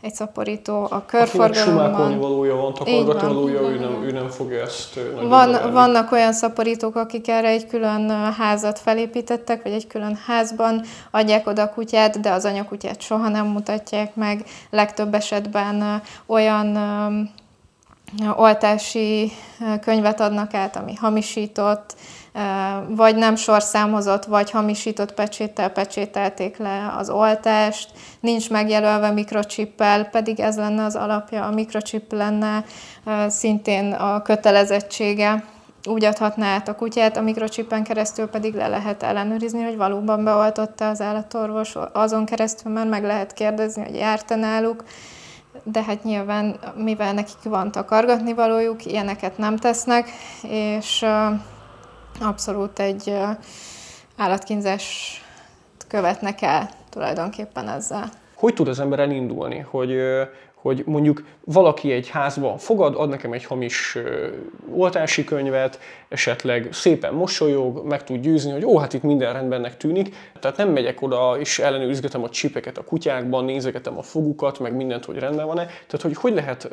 [0.00, 2.18] Egy szaporító a Akinek sumákolni körforgalomban...
[2.18, 3.34] valója van, takargatni van.
[3.34, 8.10] valója, ő nem, ő nem fogja ezt Van, vannak olyan szaporítók, akik erre egy külön
[8.32, 13.46] házat felépítettek, vagy egy külön házban adják oda a kutyát, de az anyakutyát soha nem
[13.46, 14.44] mutatják meg.
[14.70, 16.78] Legtöbb esetben olyan
[18.36, 19.32] oltási
[19.80, 21.96] könyvet adnak át, ami hamisított,
[22.88, 27.90] vagy nem sorszámozott, vagy hamisított pecséttel pecsételték le az oltást,
[28.20, 32.64] nincs megjelölve mikrocsippel, pedig ez lenne az alapja, a mikrocsip lenne
[33.28, 35.44] szintén a kötelezettsége.
[35.88, 40.88] Úgy adhatná át a kutyát, a mikrocsippen keresztül pedig le lehet ellenőrizni, hogy valóban beoltotta
[40.88, 44.84] az állatorvos, azon keresztül már meg lehet kérdezni, hogy járt náluk,
[45.62, 50.08] de hát nyilván, mivel nekik van takargatni valójuk, ilyeneket nem tesznek,
[50.42, 51.04] és
[52.20, 53.24] abszolút egy ö,
[54.16, 55.22] állatkínzást
[55.88, 58.08] követnek el tulajdonképpen ezzel.
[58.34, 59.96] Hogy tud az ember elindulni, hogy,
[60.54, 63.98] hogy mondjuk valaki egy házban fogad, ad nekem egy hamis
[64.72, 65.78] oltási könyvet,
[66.08, 70.14] esetleg szépen mosolyog, meg tud győzni, hogy ó, hát itt minden rendbennek tűnik.
[70.40, 75.04] Tehát nem megyek oda és ellenőrizgetem a csipeket a kutyákban, nézegetem a fogukat, meg mindent,
[75.04, 75.64] hogy rendben van-e.
[75.64, 76.68] Tehát, hogy hogy lehet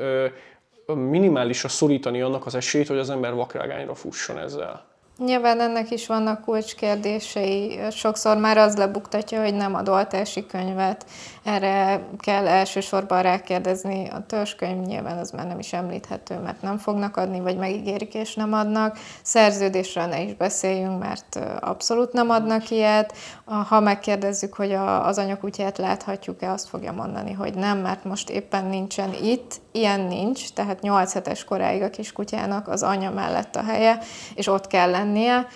[0.95, 4.96] minimálisra szorítani annak az esélyt, hogy az ember vakrágányra fusson ezzel.
[5.17, 7.79] Nyilván ennek is vannak kulcskérdései.
[7.91, 11.05] Sokszor már az lebuktatja, hogy nem ad oltási könyvet.
[11.47, 14.09] Erre kell elsősorban rákérdezni.
[14.09, 18.35] A törzskönyv nyilván az már nem is említhető, mert nem fognak adni, vagy megígérik és
[18.35, 18.97] nem adnak.
[19.21, 23.13] Szerződésről ne is beszéljünk, mert abszolút nem adnak ilyet.
[23.45, 29.13] Ha megkérdezzük, hogy az anyakutyát láthatjuk-e, azt fogja mondani, hogy nem, mert most éppen nincsen
[29.23, 29.55] itt.
[29.71, 33.99] Ilyen nincs, tehát 8 hetes koráig a kiskutyának az anya mellett a helye,
[34.35, 35.47] és ott kell lennie.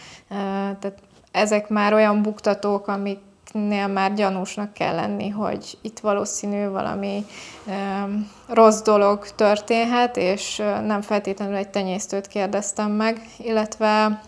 [0.79, 0.93] Tehát
[1.31, 3.19] ezek már olyan buktatók, amik
[3.51, 7.25] akiknél már gyanúsnak kell lenni, hogy itt valószínű valami
[7.65, 14.21] um, rossz dolog történhet, és nem feltétlenül egy tenyésztőt kérdeztem meg, illetve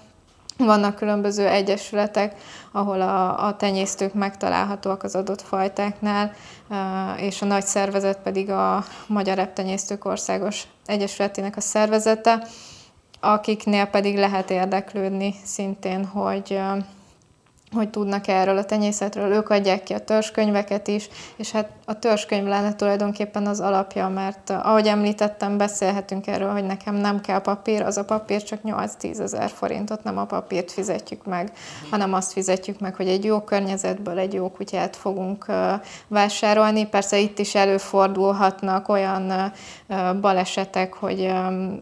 [0.57, 2.35] vannak különböző egyesületek,
[2.71, 6.33] ahol a, a tenyésztők megtalálhatóak az adott fajtáknál,
[7.17, 12.47] és a nagy szervezet pedig a Magyar Reptenyésztők Országos Egyesületének a szervezete,
[13.19, 16.59] akiknél pedig lehet érdeklődni szintén, hogy
[17.73, 22.47] hogy tudnak erről a tenyészetről, ők adják ki a törzskönyveket is, és hát a törzskönyv
[22.47, 27.97] lenne tulajdonképpen az alapja, mert ahogy említettem, beszélhetünk erről, hogy nekem nem kell papír, az
[27.97, 31.51] a papír csak 8-10 ezer forintot, nem a papírt fizetjük meg,
[31.89, 35.45] hanem azt fizetjük meg, hogy egy jó környezetből egy jó kutyát fogunk
[36.07, 36.85] vásárolni.
[36.85, 39.51] Persze itt is előfordulhatnak olyan
[40.21, 41.33] balesetek, hogy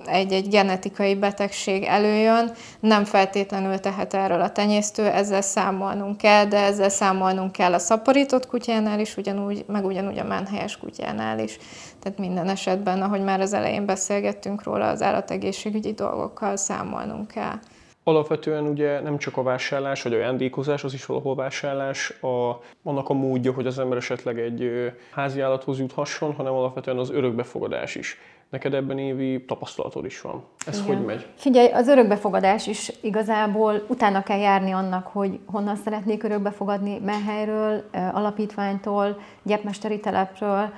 [0.05, 5.41] egy-egy genetikai betegség előjön, nem feltétlenül tehet erről a tenyésztő, ezzel
[5.81, 10.77] számolnunk kell, de ezzel számolnunk kell a szaporított kutyánál is, ugyanúgy, meg ugyanúgy a menhelyes
[10.77, 11.57] kutyánál is.
[11.99, 17.59] Tehát minden esetben, ahogy már az elején beszélgettünk róla, az állategészségügyi dolgokkal számolnunk kell.
[18.03, 23.09] Alapvetően ugye nem csak a vásárlás, vagy a ajándékozás, az is valahol vásárlás, a, annak
[23.09, 28.17] a módja, hogy az ember esetleg egy házi állathoz juthasson, hanem alapvetően az örökbefogadás is.
[28.51, 30.43] Neked ebben évi tapasztalatod is van.
[30.65, 30.95] Ez Igen.
[30.95, 31.27] hogy megy?
[31.35, 39.19] Figyelj, az örökbefogadás is igazából utána kell járni annak, hogy honnan szeretnék örökbefogadni, menhelyről, alapítványtól,
[39.43, 40.69] gyepmesteri telepről.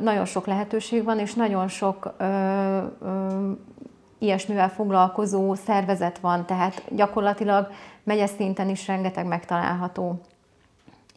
[0.00, 2.14] Nagyon sok lehetőség van, és nagyon sok
[4.18, 7.68] ilyesmivel foglalkozó szervezet van, tehát gyakorlatilag
[8.02, 10.20] megyes szinten is rengeteg megtalálható.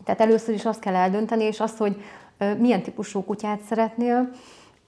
[0.04, 2.02] Tehát először is azt kell eldönteni, és azt, hogy
[2.58, 4.30] milyen típusú kutyát szeretnél,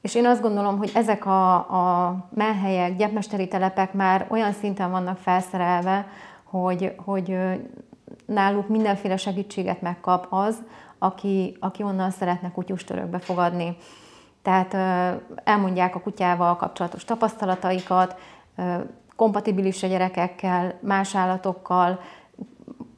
[0.06, 5.18] és én azt gondolom, hogy ezek a, a menhelyek, gyepmesteri telepek már olyan szinten vannak
[5.18, 6.08] felszerelve,
[6.44, 7.38] hogy, hogy
[8.26, 10.63] náluk mindenféle segítséget megkap az,
[10.98, 13.78] aki, aki onnan szeretne kutyust örökbe fogadni.
[14.41, 14.74] Tehát
[15.44, 18.15] elmondják a kutyával kapcsolatos tapasztalataikat,
[19.15, 22.00] kompatibilis a gyerekekkel, más állatokkal,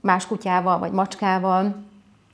[0.02, 1.87] más kutyával vagy macskával.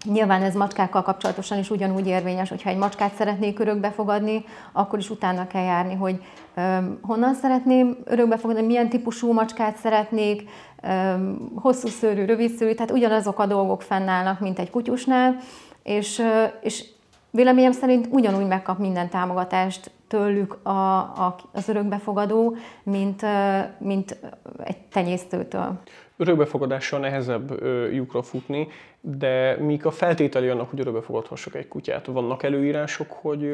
[0.04, 5.10] Nyilván ez macskákkal kapcsolatosan is ugyanúgy érvényes, hogyha egy macskát szeretnék örökbe fogadni, akkor is
[5.10, 6.24] utána kell járni, hogy
[7.02, 10.50] honnan szeretném örökbe fogadni, milyen típusú macskát szeretnék,
[11.56, 15.36] hosszú szőrű, rövid szőrű, tehát ugyanazok a dolgok fennállnak, mint egy kutyusnál,
[15.84, 16.22] és,
[16.62, 16.86] és
[17.36, 23.22] Véleményem szerint ugyanúgy megkap minden támogatást tőlük a, a, az örökbefogadó, mint,
[23.78, 24.18] mint
[24.64, 25.80] egy tenyésztőtől.
[26.18, 28.68] Örökbefogadással nehezebb lyukra futni,
[29.06, 32.06] de mik a feltételi annak, hogy örökbe fogadhassak egy kutyát?
[32.06, 33.52] Vannak előírások, hogy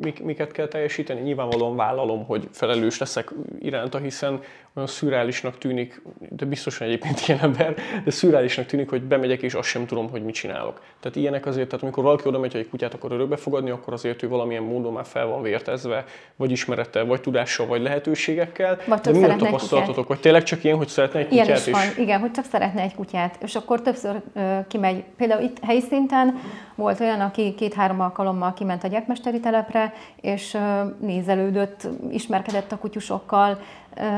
[0.00, 1.20] mik, miket kell teljesíteni?
[1.20, 4.40] Nyilvánvalóan vállalom, hogy felelős leszek iránta, hiszen
[4.74, 9.68] olyan szürreálisnak tűnik, de biztosan egyébként ilyen ember, de szürreálisnak tűnik, hogy bemegyek és azt
[9.68, 10.82] sem tudom, hogy mit csinálok.
[11.00, 13.92] Tehát ilyenek azért, tehát amikor valaki oda megy, hogy egy kutyát akar örökbe fogadni, akkor
[13.92, 16.04] azért ő valamilyen módon már fel van vértezve,
[16.36, 18.78] vagy ismerettel, vagy tudással, vagy lehetőségekkel.
[18.86, 20.08] Vagy de mi a tapasztalatotok?
[20.08, 21.46] Vagy tényleg csak ilyen, hogy szeretne egy kutyát?
[21.46, 21.96] Ilyen is van, és...
[21.96, 23.38] igen, hogy csak szeretne egy kutyát.
[23.42, 24.20] És akkor többször
[24.68, 25.04] kimegy.
[25.16, 26.38] Például itt helyi szinten
[26.74, 30.58] volt olyan, aki két-három alkalommal kiment a gyekmesteri telepre, és
[31.00, 33.58] nézelődött, ismerkedett a kutyusokkal,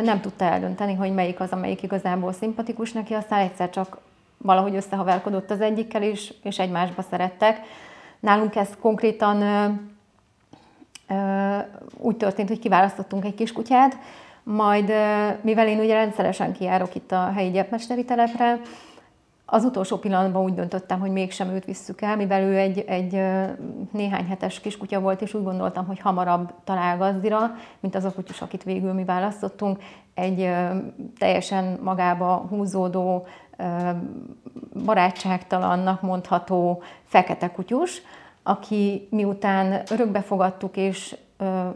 [0.02, 3.98] nem tudta eldönteni, hogy melyik az, amelyik igazából szimpatikus neki, aztán egyszer csak
[4.36, 7.60] valahogy összehaverkodott az egyikkel is, és egymásba szerettek.
[8.20, 9.42] Nálunk ez konkrétan
[11.96, 13.96] úgy történt, hogy kiválasztottunk egy kiskutyát,
[14.42, 14.92] majd
[15.40, 18.60] mivel én ugye rendszeresen kijárok itt a helyi gyepmesteri telepre,
[19.50, 23.12] az utolsó pillanatban úgy döntöttem, hogy mégsem őt visszük el, mivel ő egy, egy
[23.92, 28.42] néhány hetes kiskutya volt, és úgy gondoltam, hogy hamarabb talál gazdira, mint az a kutyus,
[28.42, 29.78] akit végül mi választottunk.
[30.14, 30.50] Egy
[31.18, 33.26] teljesen magába húzódó,
[34.84, 38.02] barátságtalannak mondható fekete kutyus,
[38.50, 41.16] aki miután örökbe fogadtuk, és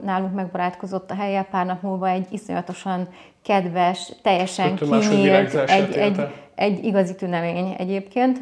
[0.02, 3.08] nálunk megbarátkozott a helye, pár nap múlva egy iszonyatosan
[3.42, 6.20] kedves, teljesen kinyílt, egy, egy,
[6.54, 8.40] egy igazi tünemény egyébként.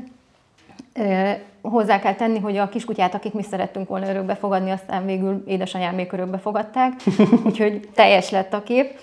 [1.63, 5.95] Hozzá kell tenni, hogy a kiskutyát, akik mi szerettünk volna örökbe fogadni, aztán végül édesanyám
[5.95, 6.93] még örökbe fogadták,
[7.47, 8.99] úgyhogy teljes lett a kép.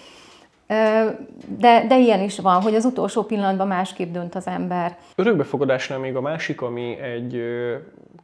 [1.58, 4.98] De, de ilyen is van, hogy az utolsó pillanatban másképp dönt az ember.
[5.16, 7.42] Örökbefogadásnál még a másik, ami egy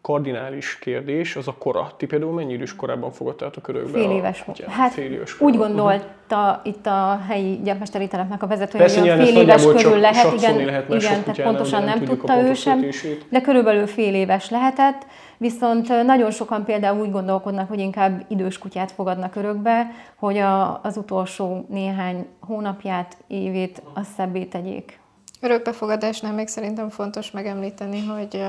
[0.02, 1.92] kardinális kérdés, az a kora.
[1.98, 4.00] Ti például mennyi idős korában fogadtátok örökbe?
[4.00, 4.64] Fél éves volt.
[4.64, 6.74] Hát fél éves úgy gondolta uh-huh.
[6.74, 10.60] itt a helyi gyermesteri telepnek a vezetője, Persze, hogy fél éves körül lehet, igen,
[10.90, 12.86] igen tehát pontosan nem, nem tudta ő sem,
[13.30, 15.06] de körülbelül fél éves lehetett,
[15.38, 20.98] viszont nagyon sokan például úgy gondolkodnak, hogy inkább idős kutyát fogadnak örökbe, hogy a, az
[20.98, 25.04] utolsó néhány hónapját, évét azt szebbé tegyék.
[25.46, 28.42] Örökbefogadásnál még szerintem fontos megemlíteni, hogy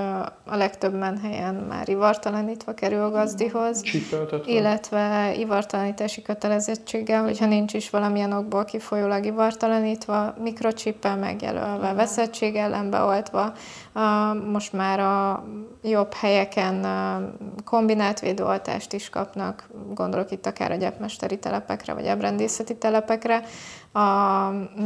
[0.45, 3.83] a legtöbb menhelyen már ivartalanítva kerül a gazdihoz,
[4.45, 13.53] illetve ivartalanítási kötelezettséggel, hogyha nincs is valamilyen okból kifolyólag ivartalanítva, mikrocsippel megjelölve, veszettség ellen beoltva,
[14.51, 15.45] most már a
[15.83, 16.87] jobb helyeken
[17.65, 23.43] kombinált védőoltást is kapnak, gondolok itt akár a gyepmesteri telepekre, vagy ebrendészeti telepekre,
[23.93, 24.01] a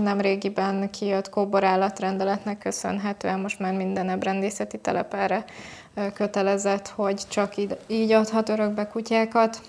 [0.01, 5.45] nemrégiben kijött kóbor állatrendeletnek köszönhetően most már minden ebrendészeti telep erre
[6.15, 7.55] kötelezett, hogy csak
[7.87, 9.61] így adhat örökbe kutyákat.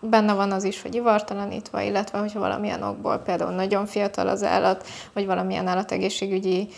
[0.00, 4.86] Benne van az is, hogy ivartalanítva, illetve hogyha valamilyen okból például nagyon fiatal az állat,
[5.12, 6.68] vagy valamilyen állategészségügyi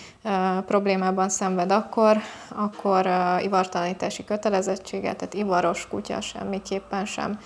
[0.67, 2.17] problémában szenved akkor,
[2.49, 3.09] akkor
[3.41, 7.39] ivartalanítási kötelezettséget, tehát ivaros kutya semmiképpen sem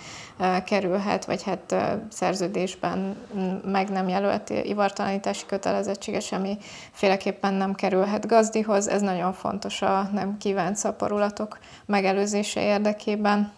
[0.65, 1.75] kerülhet, vagy hát
[2.09, 3.17] szerződésben
[3.65, 8.87] meg nem jelölt ivartalanítási kötelezettsége semmiféleképpen nem kerülhet gazdihoz.
[8.87, 13.51] Ez nagyon fontos a nem kívánt szaporulatok megelőzése érdekében.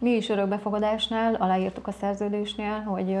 [0.00, 3.16] Mi is örökbefogadásnál aláírtuk a szerződésnél, hogy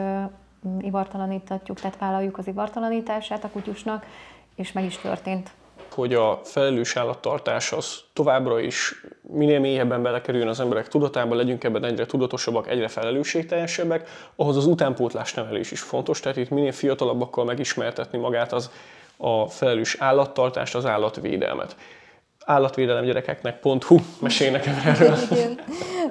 [0.80, 4.06] ivartalanítatjuk, tehát vállaljuk az ivartalanítását a kutyusnak,
[4.54, 5.50] és meg is történt.
[5.94, 11.84] Hogy a felelős állattartás az továbbra is minél mélyebben belekerüljön az emberek tudatába, legyünk ebben
[11.84, 18.18] egyre tudatosabbak, egyre felelősségteljesebbek, ahhoz az utánpótlás nevelés is fontos, tehát itt minél fiatalabbakkal megismertetni
[18.18, 18.70] magát az
[19.16, 21.76] a felelős állattartást, az állatvédelmet
[22.50, 25.16] állatvédelemgyerekeknek.hu mesél nekem erről.
[25.30, 25.58] Igen.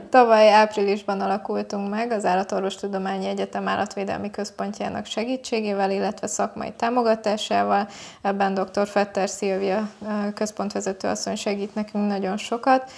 [0.09, 7.87] Tavaly áprilisban alakultunk meg az Állatorvostudományi Egyetem Állatvédelmi Központjának segítségével, illetve szakmai támogatásával.
[8.21, 8.87] Ebben dr.
[8.87, 9.89] Fetter Szilvia
[10.33, 12.91] központvezető asszony segít nekünk nagyon sokat.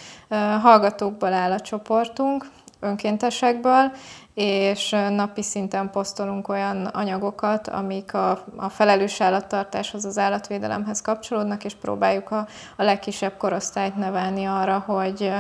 [0.62, 2.46] Hallgatókból áll a csoportunk,
[2.80, 3.92] önkéntesekből,
[4.34, 11.76] és napi szinten posztolunk olyan anyagokat, amik a, a felelős állattartáshoz, az állatvédelemhez kapcsolódnak, és
[11.76, 15.34] próbáljuk a, a legkisebb korosztályt nevelni arra, hogy,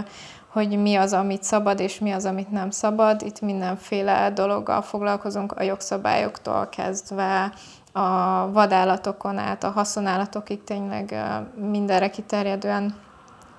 [0.47, 3.21] hogy mi az, amit szabad, és mi az, amit nem szabad.
[3.21, 7.53] Itt mindenféle dologgal foglalkozunk, a jogszabályoktól kezdve,
[7.91, 11.15] a vadállatokon át, a haszonállatokig tényleg
[11.55, 12.95] mindenre kiterjedően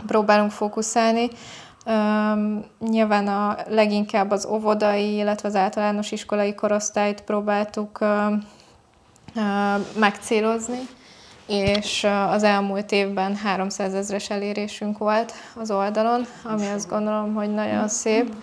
[0.07, 1.29] próbálunk fókuszálni.
[1.87, 8.33] Um, nyilván a leginkább az óvodai, illetve az általános iskolai korosztályt próbáltuk uh,
[9.35, 10.79] uh, megcélozni,
[11.47, 17.55] és uh, az elmúlt évben 300 ezres elérésünk volt az oldalon, ami azt gondolom, hogy
[17.55, 18.35] nagyon szép.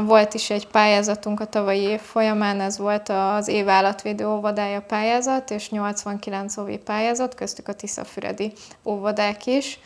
[0.00, 5.50] Volt is egy pályázatunk a tavalyi év folyamán, ez volt az év állatvédő óvodája pályázat,
[5.50, 8.52] és 89 óvi pályázat, köztük a Tiszafüredi
[8.84, 9.78] óvodák is.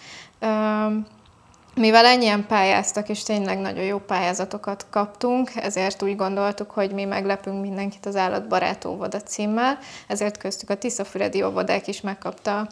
[1.81, 7.61] Mivel ennyien pályáztak, és tényleg nagyon jó pályázatokat kaptunk, ezért úgy gondoltuk, hogy mi meglepünk
[7.61, 12.69] mindenkit az állatbarát óvoda címmel, ezért köztük a Tiszafüredi óvodák is megkapta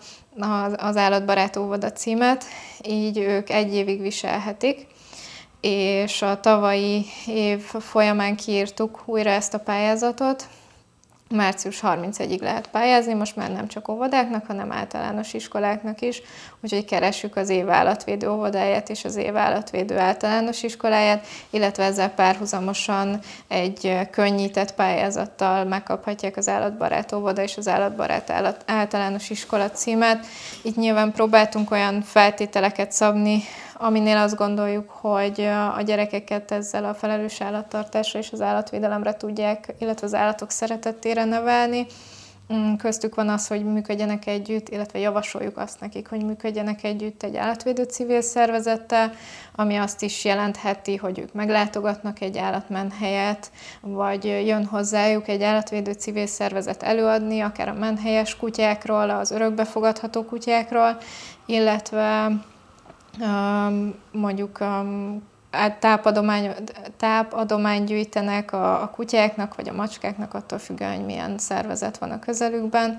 [0.77, 2.45] az állatbarát óvoda címet,
[2.83, 4.87] így ők egy évig viselhetik,
[5.61, 10.49] és a tavalyi év folyamán kiírtuk újra ezt a pályázatot,
[11.35, 16.23] március 31-ig lehet pályázni, most már nem csak óvodáknak, hanem általános iskoláknak is,
[16.65, 23.19] úgyhogy keressük az év állatvédő óvodáját és az év állatvédő általános iskoláját, illetve ezzel párhuzamosan
[23.49, 30.27] egy könnyített pályázattal megkaphatják az állatbarát óvoda és az állatbarát állat, általános iskola címet.
[30.63, 33.43] Itt nyilván próbáltunk olyan feltételeket szabni,
[33.77, 35.41] aminél azt gondoljuk, hogy
[35.77, 41.87] a gyerekeket ezzel a felelős állattartásra és az állatvédelemre tudják, illetve az állatok szeretetére nevelni.
[42.53, 47.37] Mm, köztük van az, hogy működjenek együtt, illetve javasoljuk azt nekik, hogy működjenek együtt egy
[47.37, 49.13] állatvédő civil szervezettel,
[49.55, 56.27] ami azt is jelentheti, hogy ők meglátogatnak egy állatmenhelyet, vagy jön hozzájuk egy állatvédő civil
[56.27, 60.99] szervezet előadni, akár a menhelyes kutyákról, az örökbefogadható kutyákról,
[61.47, 62.33] illetve
[64.13, 64.59] mondjuk
[65.79, 66.55] tápadomány,
[66.97, 72.19] tápadomány gyűjtenek a, a kutyáknak vagy a macskáknak, attól függően, hogy milyen szervezet van a
[72.19, 72.99] közelükben,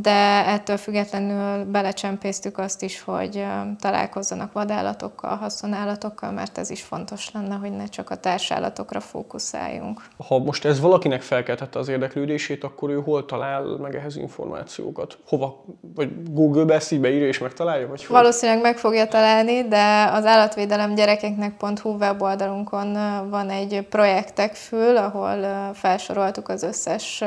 [0.00, 3.44] de ettől függetlenül belecsempésztük azt is, hogy
[3.80, 10.02] találkozzanak vadállatokkal, haszonállatokkal, mert ez is fontos lenne, hogy ne csak a társállatokra fókuszáljunk.
[10.28, 15.18] Ha most ez valakinek felkeltette az érdeklődését, akkor ő hol talál meg ehhez információkat?
[15.26, 15.64] Hova?
[15.94, 17.88] Vagy Google-be ezt így beírja és megtalálja?
[17.88, 22.92] Vagy Valószínűleg meg fogja találni, de az állatvédelem gyerekeknek kutya.hu weboldalunkon
[23.30, 27.24] van egy projektek fül, ahol felsoroltuk az összes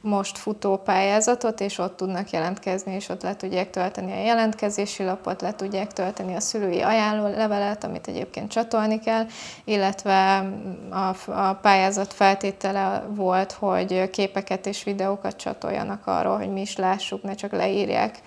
[0.00, 5.40] most futó pályázatot, és ott tudnak jelentkezni, és ott le tudják tölteni a jelentkezési lapot,
[5.40, 9.26] le tudják tölteni a szülői ajánlólevelet, amit egyébként csatolni kell,
[9.64, 10.50] illetve
[10.90, 17.22] a, a pályázat feltétele volt, hogy képeket és videókat csatoljanak arról, hogy mi is lássuk,
[17.22, 18.20] ne csak leírják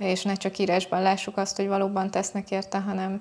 [0.00, 3.20] és ne csak írásban lássuk azt, hogy valóban tesznek érte, hanem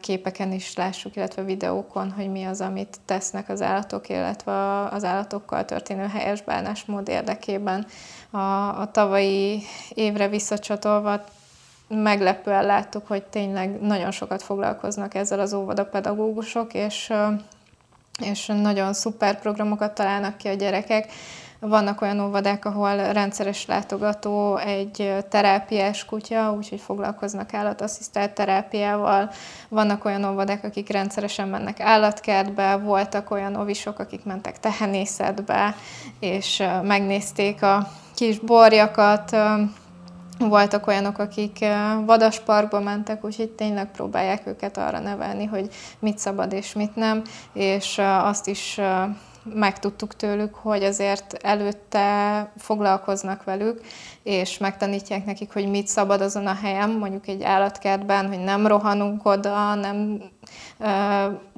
[0.00, 5.64] képeken is lássuk, illetve videókon, hogy mi az, amit tesznek az állatok, illetve az állatokkal
[5.64, 7.86] történő helyes bánásmód érdekében.
[8.30, 9.62] A, a tavalyi
[9.94, 11.24] évre visszacsatolva
[11.88, 17.12] meglepően láttuk, hogy tényleg nagyon sokat foglalkoznak ezzel az óvodapedagógusok, és
[18.20, 21.12] és nagyon szuper programokat találnak ki a gyerekek.
[21.60, 29.30] Vannak olyan óvodák, ahol rendszeres látogató egy terápiás kutya, úgyhogy foglalkoznak állatasszisztált terápiával.
[29.68, 35.74] Vannak olyan óvodák, akik rendszeresen mennek állatkertbe, voltak olyan ovisok, akik mentek tehenészetbe,
[36.20, 39.36] és megnézték a kis borjakat,
[40.38, 41.64] voltak olyanok, akik
[42.06, 48.00] vadasparkba mentek, úgyhogy tényleg próbálják őket arra nevelni, hogy mit szabad és mit nem, és
[48.22, 48.80] azt is
[49.54, 53.80] megtudtuk tőlük, hogy azért előtte foglalkoznak velük,
[54.22, 59.24] és megtanítják nekik, hogy mit szabad azon a helyen, mondjuk egy állatkertben, hogy nem rohanunk
[59.24, 60.22] oda, nem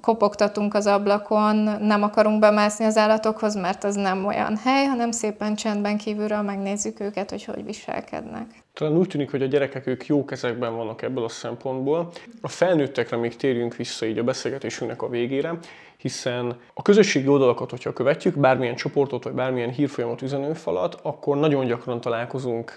[0.00, 5.54] kopogtatunk az ablakon, nem akarunk bemászni az állatokhoz, mert az nem olyan hely, hanem szépen
[5.54, 8.46] csendben kívülről megnézzük őket, hogy hogy viselkednek.
[8.72, 12.12] Talán úgy tűnik, hogy a gyerekek ők jó kezekben vannak ebből a szempontból.
[12.40, 15.58] A felnőttekre még térjünk vissza így a beszélgetésünknek a végére,
[16.02, 22.00] hiszen a közösségi oldalakat, hogyha követjük, bármilyen csoportot, vagy bármilyen hírfolyamat üzenőfalat, akkor nagyon gyakran
[22.00, 22.74] találkozunk,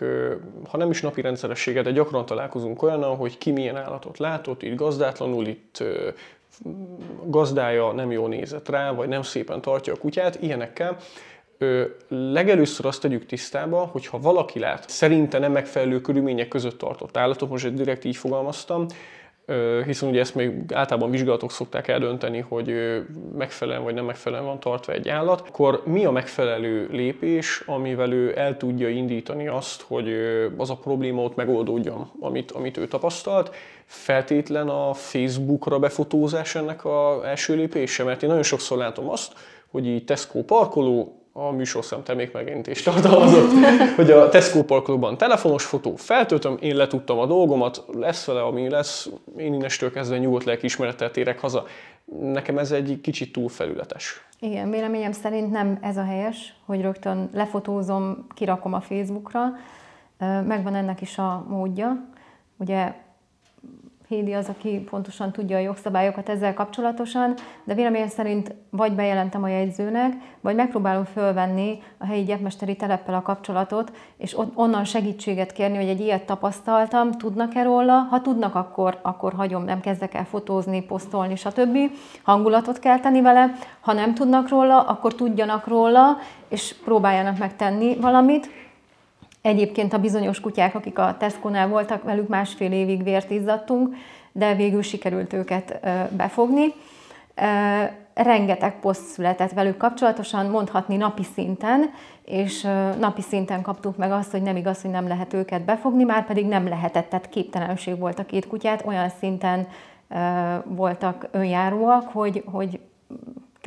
[0.69, 4.75] ha nem is napi rendszerességet, de gyakran találkozunk olyannal, hogy ki milyen állatot látott, itt
[4.75, 5.83] gazdátlanul, itt
[7.23, 10.97] gazdája nem jól nézett rá, vagy nem szépen tartja a kutyát, ilyenekkel.
[11.57, 17.17] Ö, legelőször azt tegyük tisztába, hogy ha valaki lát szerinte nem megfelelő körülmények között tartott
[17.17, 18.85] állatot, most direkt így fogalmaztam,
[19.85, 22.73] hiszen ugye ezt még általában vizsgálatok szokták eldönteni, hogy
[23.37, 28.39] megfelelően vagy nem megfelelően van tartva egy állat, akkor mi a megfelelő lépés, amivel ő
[28.39, 30.13] el tudja indítani azt, hogy
[30.57, 33.55] az a probléma ott megoldódjon, amit, amit ő tapasztalt.
[33.85, 39.33] Feltétlen a Facebookra befotózás ennek a első lépése, mert én nagyon sokszor látom azt,
[39.71, 43.51] hogy így Tesco parkoló, a műsorszám termékmegjelentést tartalmazott,
[43.95, 49.09] hogy a Tesco parkolóban telefonos fotó, feltöltöm, én letudtam a dolgomat, lesz vele, ami lesz,
[49.37, 51.65] én innestől kezdve nyugodt lelkiismerettel térek haza.
[52.21, 54.25] Nekem ez egy kicsit túl felületes.
[54.39, 59.43] Igen, véleményem szerint nem ez a helyes, hogy rögtön lefotózom, kirakom a Facebookra.
[60.45, 62.09] Megvan ennek is a módja.
[62.57, 62.93] Ugye
[64.07, 67.33] Hédi az, aki pontosan tudja a jogszabályokat ezzel kapcsolatosan,
[67.63, 73.21] de véleményem szerint vagy bejelentem a jegyzőnek, vagy megpróbálom fölvenni a helyi gyepmesteri teleppel a
[73.21, 79.33] kapcsolatot, és onnan segítséget kérni, hogy egy ilyet tapasztaltam, tudnak-e róla, ha tudnak, akkor, akkor
[79.33, 81.77] hagyom, nem kezdek el fotózni, posztolni, stb.
[82.23, 88.49] Hangulatot kell tenni vele, ha nem tudnak róla, akkor tudjanak róla, és próbáljanak megtenni valamit,
[89.45, 93.95] Egyébként a bizonyos kutyák, akik a Tesco-nál voltak, velük másfél évig vért izzadtunk,
[94.31, 95.79] de végül sikerült őket
[96.09, 96.73] befogni.
[98.13, 101.89] Rengeteg poszt született velük kapcsolatosan, mondhatni napi szinten,
[102.23, 102.61] és
[102.99, 106.45] napi szinten kaptuk meg azt, hogy nem igaz, hogy nem lehet őket befogni, már pedig
[106.45, 109.67] nem lehetett, tehát képtelenség volt a két kutyát, olyan szinten
[110.63, 112.79] voltak önjáróak, hogy, hogy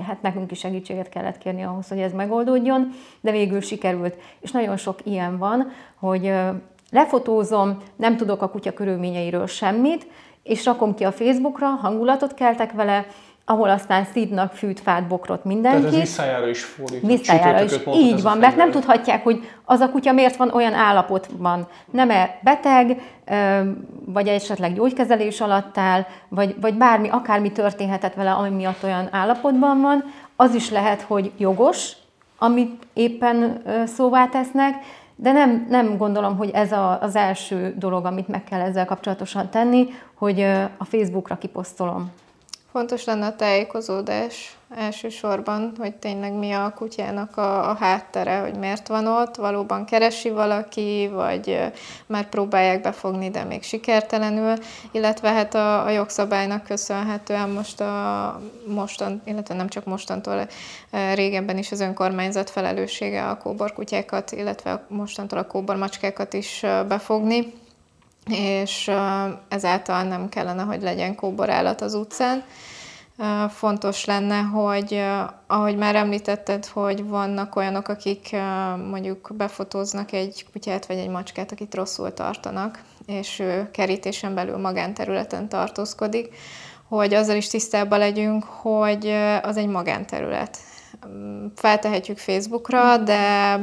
[0.02, 2.90] hát nekünk is segítséget kellett kérni ahhoz, hogy ez megoldódjon,
[3.20, 4.16] de végül sikerült.
[4.40, 6.32] És nagyon sok ilyen van, hogy
[6.90, 10.06] lefotózom, nem tudok a kutya körülményeiről semmit,
[10.42, 13.06] és rakom ki a Facebookra, hangulatot keltek vele,
[13.50, 15.78] ahol aztán szídnak fűt, fát, bokrot mindenki.
[15.78, 17.06] Tehát ez visszájára is fordít.
[17.06, 21.66] Visszájára is, így van, mert nem tudhatják, hogy az a kutya miért van olyan állapotban.
[21.90, 23.00] Nem-e beteg,
[24.04, 29.80] vagy esetleg gyógykezelés alatt áll, vagy, vagy bármi, akármi történhetett vele, ami miatt olyan állapotban
[29.80, 30.04] van.
[30.36, 31.92] Az is lehet, hogy jogos,
[32.38, 34.74] amit éppen szóvá tesznek,
[35.16, 39.50] de nem, nem gondolom, hogy ez a, az első dolog, amit meg kell ezzel kapcsolatosan
[39.50, 40.40] tenni, hogy
[40.78, 42.12] a Facebookra kiposztolom.
[42.72, 48.88] Fontos lenne a tájékozódás elsősorban, hogy tényleg mi a kutyának a, a háttere, hogy miért
[48.88, 51.60] van ott, valóban keresi valaki, vagy
[52.06, 54.54] már próbálják befogni, de még sikertelenül,
[54.90, 60.48] illetve hát a, a jogszabálynak köszönhetően most a mostan, illetve nem csak mostantól,
[61.14, 67.52] régebben is az önkormányzat felelőssége a kóborkutyákat, illetve mostantól a kóbormacskákat is befogni
[68.28, 68.90] és
[69.48, 72.44] ezáltal nem kellene, hogy legyen kóborállat az utcán.
[73.48, 75.04] fontos lenne, hogy
[75.46, 78.36] ahogy már említetted, hogy vannak olyanok, akik
[78.90, 85.48] mondjuk befotóznak egy kutyát vagy egy macskát, akit rosszul tartanak, és ő kerítésen belül magánterületen
[85.48, 86.34] tartózkodik,
[86.88, 89.06] hogy azzal is tisztában legyünk, hogy
[89.42, 90.58] az egy magánterület.
[91.54, 93.60] Feltehetjük Facebookra, de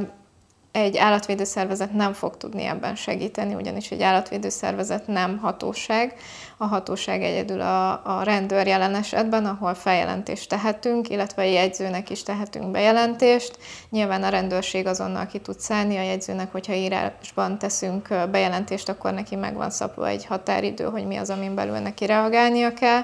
[0.75, 6.13] egy állatvédőszervezet nem fog tudni ebben segíteni, ugyanis egy állatvédőszervezet nem hatóság.
[6.57, 12.23] A hatóság egyedül a, a rendőr jelen esetben, ahol feljelentést tehetünk, illetve a jegyzőnek is
[12.23, 13.57] tehetünk bejelentést.
[13.89, 19.35] Nyilván a rendőrség azonnal ki tud szállni a jegyzőnek, hogyha írásban teszünk bejelentést, akkor neki
[19.35, 23.01] megvan szabva egy határidő, hogy mi az, amin belül neki reagálnia kell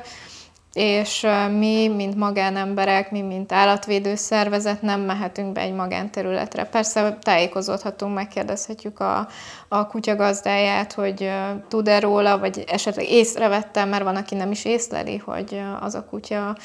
[0.74, 6.66] és mi, mint magánemberek, mi, mint állatvédő szervezet nem mehetünk be egy magánterületre.
[6.66, 9.28] Persze tájékozódhatunk, megkérdezhetjük a,
[9.68, 11.32] a kutya gazdáját, hogy
[11.68, 16.56] tud-e róla, vagy esetleg észrevettem, mert van, aki nem is észleli, hogy az a kutya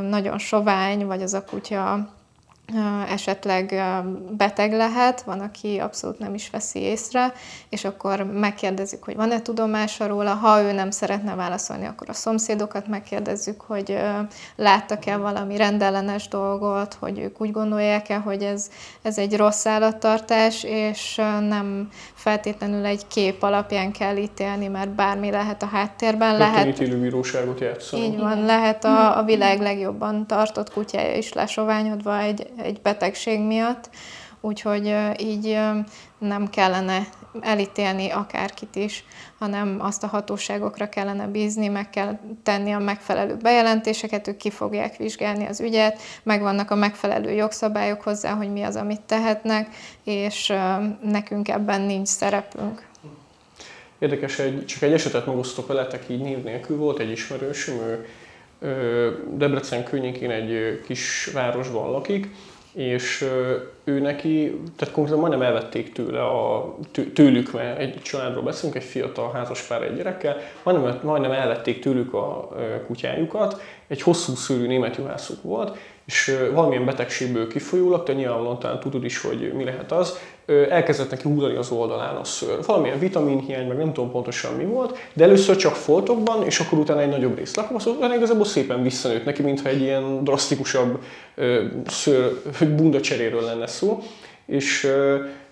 [0.00, 2.08] nagyon sovány, vagy az a kutya
[3.08, 3.82] esetleg
[4.36, 7.32] beteg lehet, van, aki abszolút nem is veszi észre,
[7.68, 10.34] és akkor megkérdezzük, hogy van-e tudomása róla.
[10.34, 13.98] Ha ő nem szeretne válaszolni, akkor a szomszédokat megkérdezzük, hogy
[14.56, 18.70] láttak-e valami rendellenes dolgot, hogy ők úgy gondolják-e, hogy ez,
[19.02, 21.14] ez egy rossz állattartás, és
[21.48, 26.36] nem feltétlenül egy kép alapján kell ítélni, mert bármi lehet a háttérben.
[26.36, 28.02] Lehet bíróságot játszani.
[28.02, 33.90] Így van, lehet a, a világ legjobban tartott kutyája is lesoványodva egy, egy betegség miatt,
[34.40, 35.58] úgyhogy így
[36.18, 37.08] nem kellene
[37.40, 39.04] elítélni akárkit is,
[39.38, 44.96] hanem azt a hatóságokra kellene bízni, meg kell tenni a megfelelő bejelentéseket, ők ki fogják
[44.96, 49.68] vizsgálni az ügyet, megvannak a megfelelő jogszabályok hozzá, hogy mi az, amit tehetnek,
[50.04, 50.52] és
[51.02, 52.86] nekünk ebben nincs szerepünk.
[53.98, 56.76] Érdekes, egy, csak egy esetet megosztok veletek így név nélkül.
[56.76, 57.76] Volt egy ismerősöm,
[58.58, 62.28] ő Debrecen környékén egy kis városban lakik,
[62.74, 63.28] és
[63.84, 66.74] ő neki, tehát konkrétan majdnem elvették tőle a,
[67.14, 72.48] tőlük, mert egy családról beszélünk, egy fiatal házaspár egy gyerekkel, majdnem, majdnem elvették tőlük a
[72.86, 79.04] kutyájukat, egy hosszú szőrű német juhászuk volt, és valamilyen betegségből kifolyólag, te nyilvánvalóan talán tudod
[79.04, 82.58] is, hogy mi lehet az, elkezdett neki húdani az oldalán a szőr.
[82.66, 87.00] Valamilyen vitaminhiány, meg nem tudom pontosan mi volt, de először csak foltokban, és akkor utána
[87.00, 90.98] egy nagyobb részt lakva, szóval igazából szépen visszanőtt neki, mintha egy ilyen drasztikusabb
[91.86, 92.32] szőr,
[92.76, 94.02] bunda cseréről lenne szó.
[94.46, 94.90] És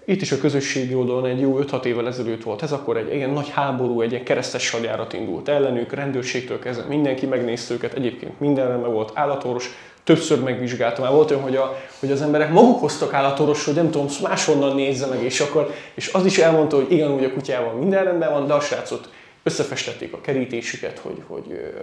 [0.04, 3.30] itt is a közösségi oldalon egy jó 5-6 évvel ezelőtt volt ez, akkor egy ilyen
[3.30, 8.76] nagy háború, egy ilyen keresztes hadjárat indult ellenük, rendőrségtől kezdve mindenki megnézte őket, egyébként mindenre
[8.76, 9.70] meg volt állatorvos,
[10.04, 11.04] többször megvizsgáltam.
[11.04, 14.74] Már volt olyan, hogy, a, hogy az emberek maguk hoztak állatorvos, hogy nem tudom, máshonnan
[14.74, 18.32] nézze meg, és akkor, és az is elmondta, hogy igen, hogy a kutyával minden rendben
[18.32, 19.08] van, de a srácot
[19.42, 21.74] összefestették a kerítésüket, hogy, hogy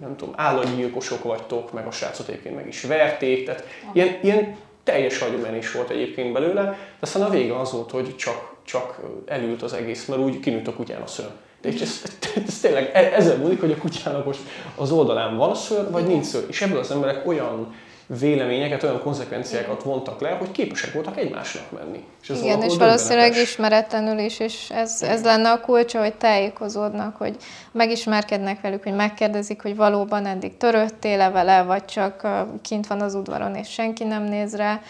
[0.00, 5.20] nem tudom, állatgyilkosok vagytok, meg a srácot egyébként meg is verték, tehát ilyen, ilyen teljes
[5.20, 9.72] agymenés volt egyébként belőle, de aztán a vége az volt, hogy csak, csak elült az
[9.72, 11.32] egész, mert úgy kinőtt a kutyán a szörny.
[11.60, 12.02] De és ez,
[12.46, 14.40] ez tényleg e- ezzel múlik, hogy a kutyának most
[14.74, 16.44] az oldalán van szőr, vagy nincs szőr.
[16.48, 17.74] És ebből az emberek olyan
[18.06, 22.04] véleményeket, olyan konzekvenciákat vontak le, hogy képesek voltak egymásnak menni.
[22.22, 27.16] És ez Igen, és valószínűleg ismeretlenül is, és ez, ez lenne a kulcsa, hogy tájékozódnak,
[27.16, 27.36] hogy
[27.72, 32.26] megismerkednek velük, hogy megkérdezik, hogy valóban eddig töröttél-e vele, vagy csak
[32.62, 34.80] kint van az udvaron, és senki nem néz rá.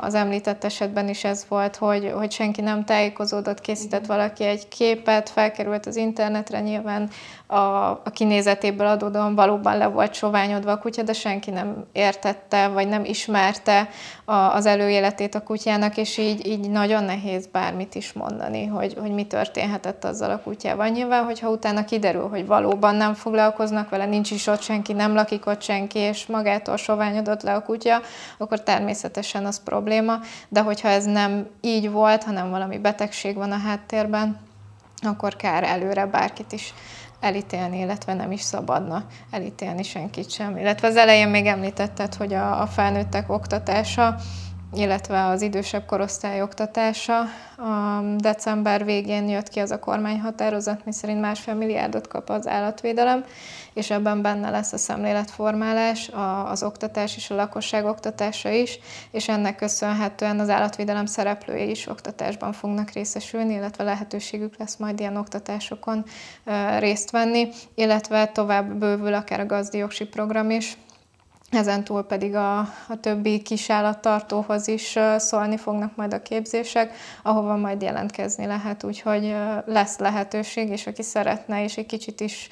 [0.00, 5.28] Az említett esetben is ez volt, hogy, hogy senki nem tájékozódott, készített valaki egy képet,
[5.28, 7.10] felkerült az internetre, nyilván
[7.50, 12.88] a, a kinézetéből adódóan valóban le volt soványodva a kutya, de senki nem értette, vagy
[12.88, 13.88] nem ismerte
[14.24, 19.10] a, az előéletét a kutyának, és így, így nagyon nehéz bármit is mondani, hogy, hogy
[19.10, 20.88] mi történhetett azzal a kutyával.
[20.88, 25.46] Nyilván, hogyha utána kiderül, hogy valóban nem foglalkoznak vele, nincs is ott senki, nem lakik
[25.46, 28.00] ott senki, és magától soványodott le a kutya,
[28.38, 33.58] akkor természetesen az probléma, de hogyha ez nem így volt, hanem valami betegség van a
[33.58, 34.38] háttérben,
[35.02, 36.74] akkor kár előre bárkit is
[37.20, 40.56] elítélni, illetve nem is szabadna elítélni senkit sem.
[40.56, 44.16] Illetve az elején még említetted, hogy a, a felnőttek oktatása,
[44.72, 47.20] illetve az idősebb korosztály oktatása.
[47.56, 53.24] A december végén jött ki az a kormányhatározat, mi szerint másfél milliárdot kap az állatvédelem,
[53.72, 56.10] és ebben benne lesz a szemléletformálás,
[56.44, 58.78] az oktatás és a lakosság oktatása is,
[59.10, 65.16] és ennek köszönhetően az állatvédelem szereplői is oktatásban fognak részesülni, illetve lehetőségük lesz majd ilyen
[65.16, 66.04] oktatásokon
[66.78, 70.76] részt venni, illetve tovább bővül akár a gazdi program is,
[71.50, 76.92] ezen túl pedig a, a többi kisállattartóhoz is szólni fognak majd a képzések,
[77.22, 79.34] ahova majd jelentkezni lehet, úgyhogy
[79.64, 82.48] lesz lehetőség, és aki szeretne, és egy kicsit is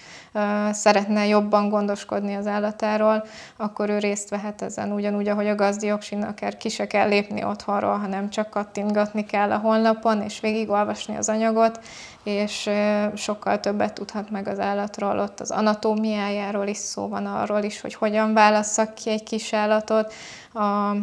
[0.71, 3.25] szeretne jobban gondoskodni az állatáról,
[3.57, 7.97] akkor ő részt vehet ezen, ugyanúgy, ahogy a gazdioksinnak akár ki se kell lépni otthonról,
[7.97, 11.81] hanem csak kattintgatni kell a honlapon, és végigolvasni az anyagot,
[12.27, 12.71] és
[13.15, 17.95] sokkal többet tudhat meg az állatról, ott az anatómiájáról is szó van arról is, hogy
[17.95, 20.13] hogyan válasszak ki egy kis állatot,
[20.55, 20.97] a,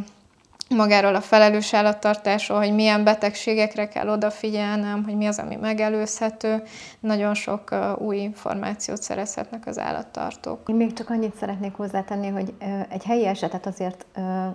[0.69, 6.63] magáról a felelős állattartásról, hogy milyen betegségekre kell odafigyelnem, hogy mi az, ami megelőzhető.
[6.99, 10.69] Nagyon sok új információt szerezhetnek az állattartók.
[10.69, 12.53] Én még csak annyit szeretnék hozzátenni, hogy
[12.89, 14.05] egy helyi esetet azért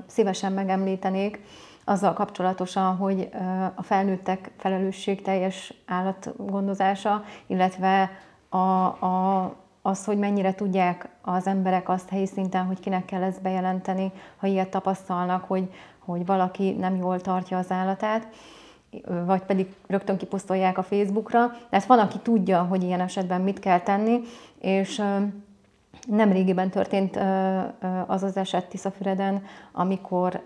[0.06, 1.40] szívesen megemlítenék,
[1.88, 3.28] azzal kapcsolatosan, hogy
[3.74, 8.10] a felnőttek felelősségteljes állatgondozása, illetve
[8.48, 13.42] a, a, az, hogy mennyire tudják az emberek azt helyi szinten, hogy kinek kell ezt
[13.42, 18.28] bejelenteni, ha ilyet tapasztalnak, hogy, hogy valaki nem jól tartja az állatát,
[19.24, 21.50] vagy pedig rögtön kiposztolják a Facebookra.
[21.70, 24.20] Tehát van, aki tudja, hogy ilyen esetben mit kell tenni,
[24.60, 25.02] és
[26.06, 27.18] nem régiben történt
[28.06, 30.42] az az eset Tiszafüreden, amikor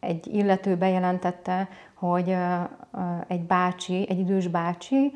[0.00, 2.36] egy illető bejelentette, hogy
[3.26, 5.12] egy bácsi, egy idős bácsi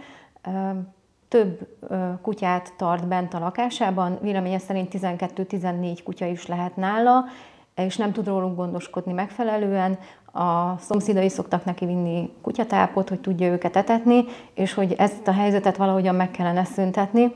[1.28, 1.68] több
[2.22, 7.24] kutyát tart bent a lakásában, véleménye szerint 12-14 kutya is lehet nála,
[7.74, 9.98] és nem tud róluk gondoskodni megfelelően.
[10.32, 14.24] A szomszédai szoktak neki vinni kutyatápot, hogy tudja őket etetni,
[14.54, 17.32] és hogy ezt a helyzetet valahogyan meg kellene szüntetni.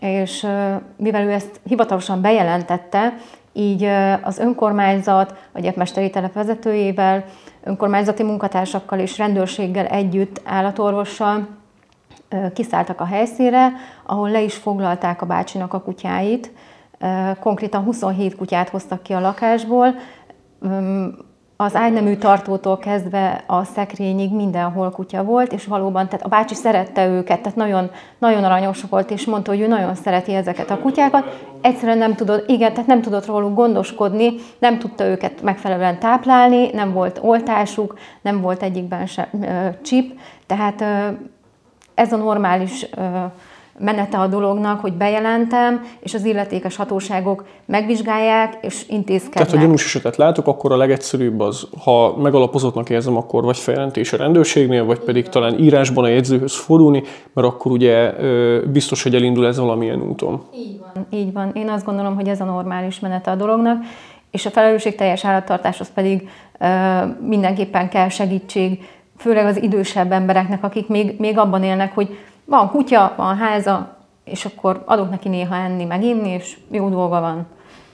[0.00, 0.46] És
[0.96, 3.14] mivel ő ezt hivatalosan bejelentette,
[3.52, 3.84] így
[4.22, 7.24] az önkormányzat, a gyepmesteri telep vezetőjével,
[7.64, 11.48] önkormányzati munkatársakkal és rendőrséggel együtt állatorvossal
[12.54, 13.72] kiszálltak a helyszínre,
[14.06, 16.52] ahol le is foglalták a bácsinak a kutyáit.
[17.40, 19.94] Konkrétan 27 kutyát hoztak ki a lakásból,
[21.62, 27.06] az ágynemű tartótól kezdve a szekrényig mindenhol kutya volt, és valóban, tehát a bácsi szerette
[27.06, 31.46] őket, tehát nagyon, nagyon aranyos volt, és mondta, hogy ő nagyon szereti ezeket a kutyákat.
[31.60, 36.92] Egyszerűen nem tudott, igen, tehát nem tudott róluk gondoskodni, nem tudta őket megfelelően táplálni, nem
[36.92, 39.26] volt oltásuk, nem volt egyikben sem
[39.82, 40.84] csip, tehát
[41.94, 42.86] ez a normális
[43.78, 49.46] menete a dolognak, hogy bejelentem, és az illetékes hatóságok megvizsgálják, és intézkednek.
[49.46, 54.12] Tehát, ha gyanús esetet látok, akkor a legegyszerűbb az, ha megalapozottnak érzem, akkor vagy feljelentés
[54.12, 57.02] a rendőrségnél, vagy pedig talán írásban a jegyzőhöz fordulni,
[57.32, 58.12] mert akkor ugye
[58.66, 60.42] biztos, hogy elindul ez valamilyen úton.
[60.54, 61.06] Így van.
[61.10, 61.50] Így van.
[61.54, 63.82] Én azt gondolom, hogy ez a normális menete a dolognak,
[64.30, 66.28] és a felelősségteljes állattartáshoz pedig
[67.28, 73.12] mindenképpen kell segítség, főleg az idősebb embereknek, akik még, még abban élnek, hogy van kutya,
[73.16, 77.46] van háza, és akkor adok neki néha enni, meg inni, és jó dolga van.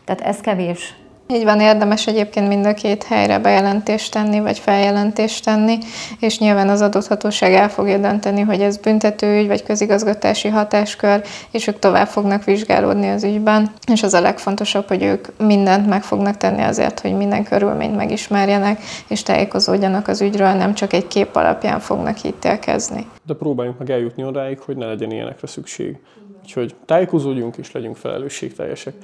[0.04, 0.94] Tehát ez kevés.
[1.32, 5.78] Így van, érdemes egyébként mind a két helyre bejelentést tenni, vagy feljelentést tenni,
[6.20, 11.66] és nyilván az adott hatóság el fogja dönteni, hogy ez büntetőügy, vagy közigazgatási hatáskör, és
[11.66, 13.70] ők tovább fognak vizsgálódni az ügyben.
[13.92, 18.80] És az a legfontosabb, hogy ők mindent meg fognak tenni azért, hogy minden körülményt megismerjenek,
[19.08, 23.06] és tájékozódjanak az ügyről, nem csak egy kép alapján fognak ítélkezni.
[23.26, 25.98] De próbáljunk meg eljutni odáig, hogy ne legyen ilyenekre szükség.
[26.42, 28.94] Úgyhogy tájékozódjunk és legyünk felelősségteljesek.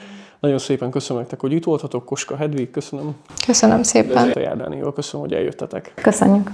[0.44, 2.04] Nagyon szépen köszönöm nektek, hogy itt voltatok.
[2.04, 3.16] Koska Hedvig, köszönöm.
[3.46, 4.32] Köszönöm szépen.
[4.34, 5.92] Járdánival köszönöm, hogy eljöttetek.
[5.94, 6.50] Köszönjük.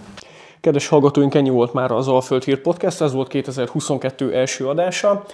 [0.60, 5.24] Kedves hallgatóink, ennyi volt már az Alföld Hír Podcast, ez volt 2022 első adása.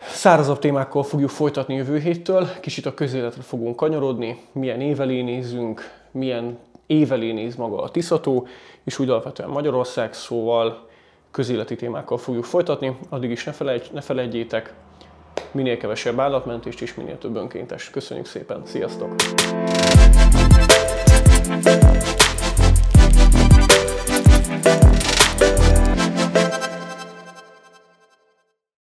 [0.00, 6.58] Szárazabb témákkal fogjuk folytatni jövő héttől, kicsit a közéletre fogunk kanyarodni, milyen évelé nézünk, milyen
[6.86, 8.46] évelé néz maga a Tiszató,
[8.84, 10.88] és úgy alapvetően Magyarország, szóval
[11.30, 12.96] közéleti témákkal fogjuk folytatni.
[13.08, 14.74] Addig is ne, felejt, ne felejtjétek,
[15.54, 17.90] minél kevesebb állatmentést és minél több önkéntes.
[17.90, 19.14] Köszönjük szépen, sziasztok!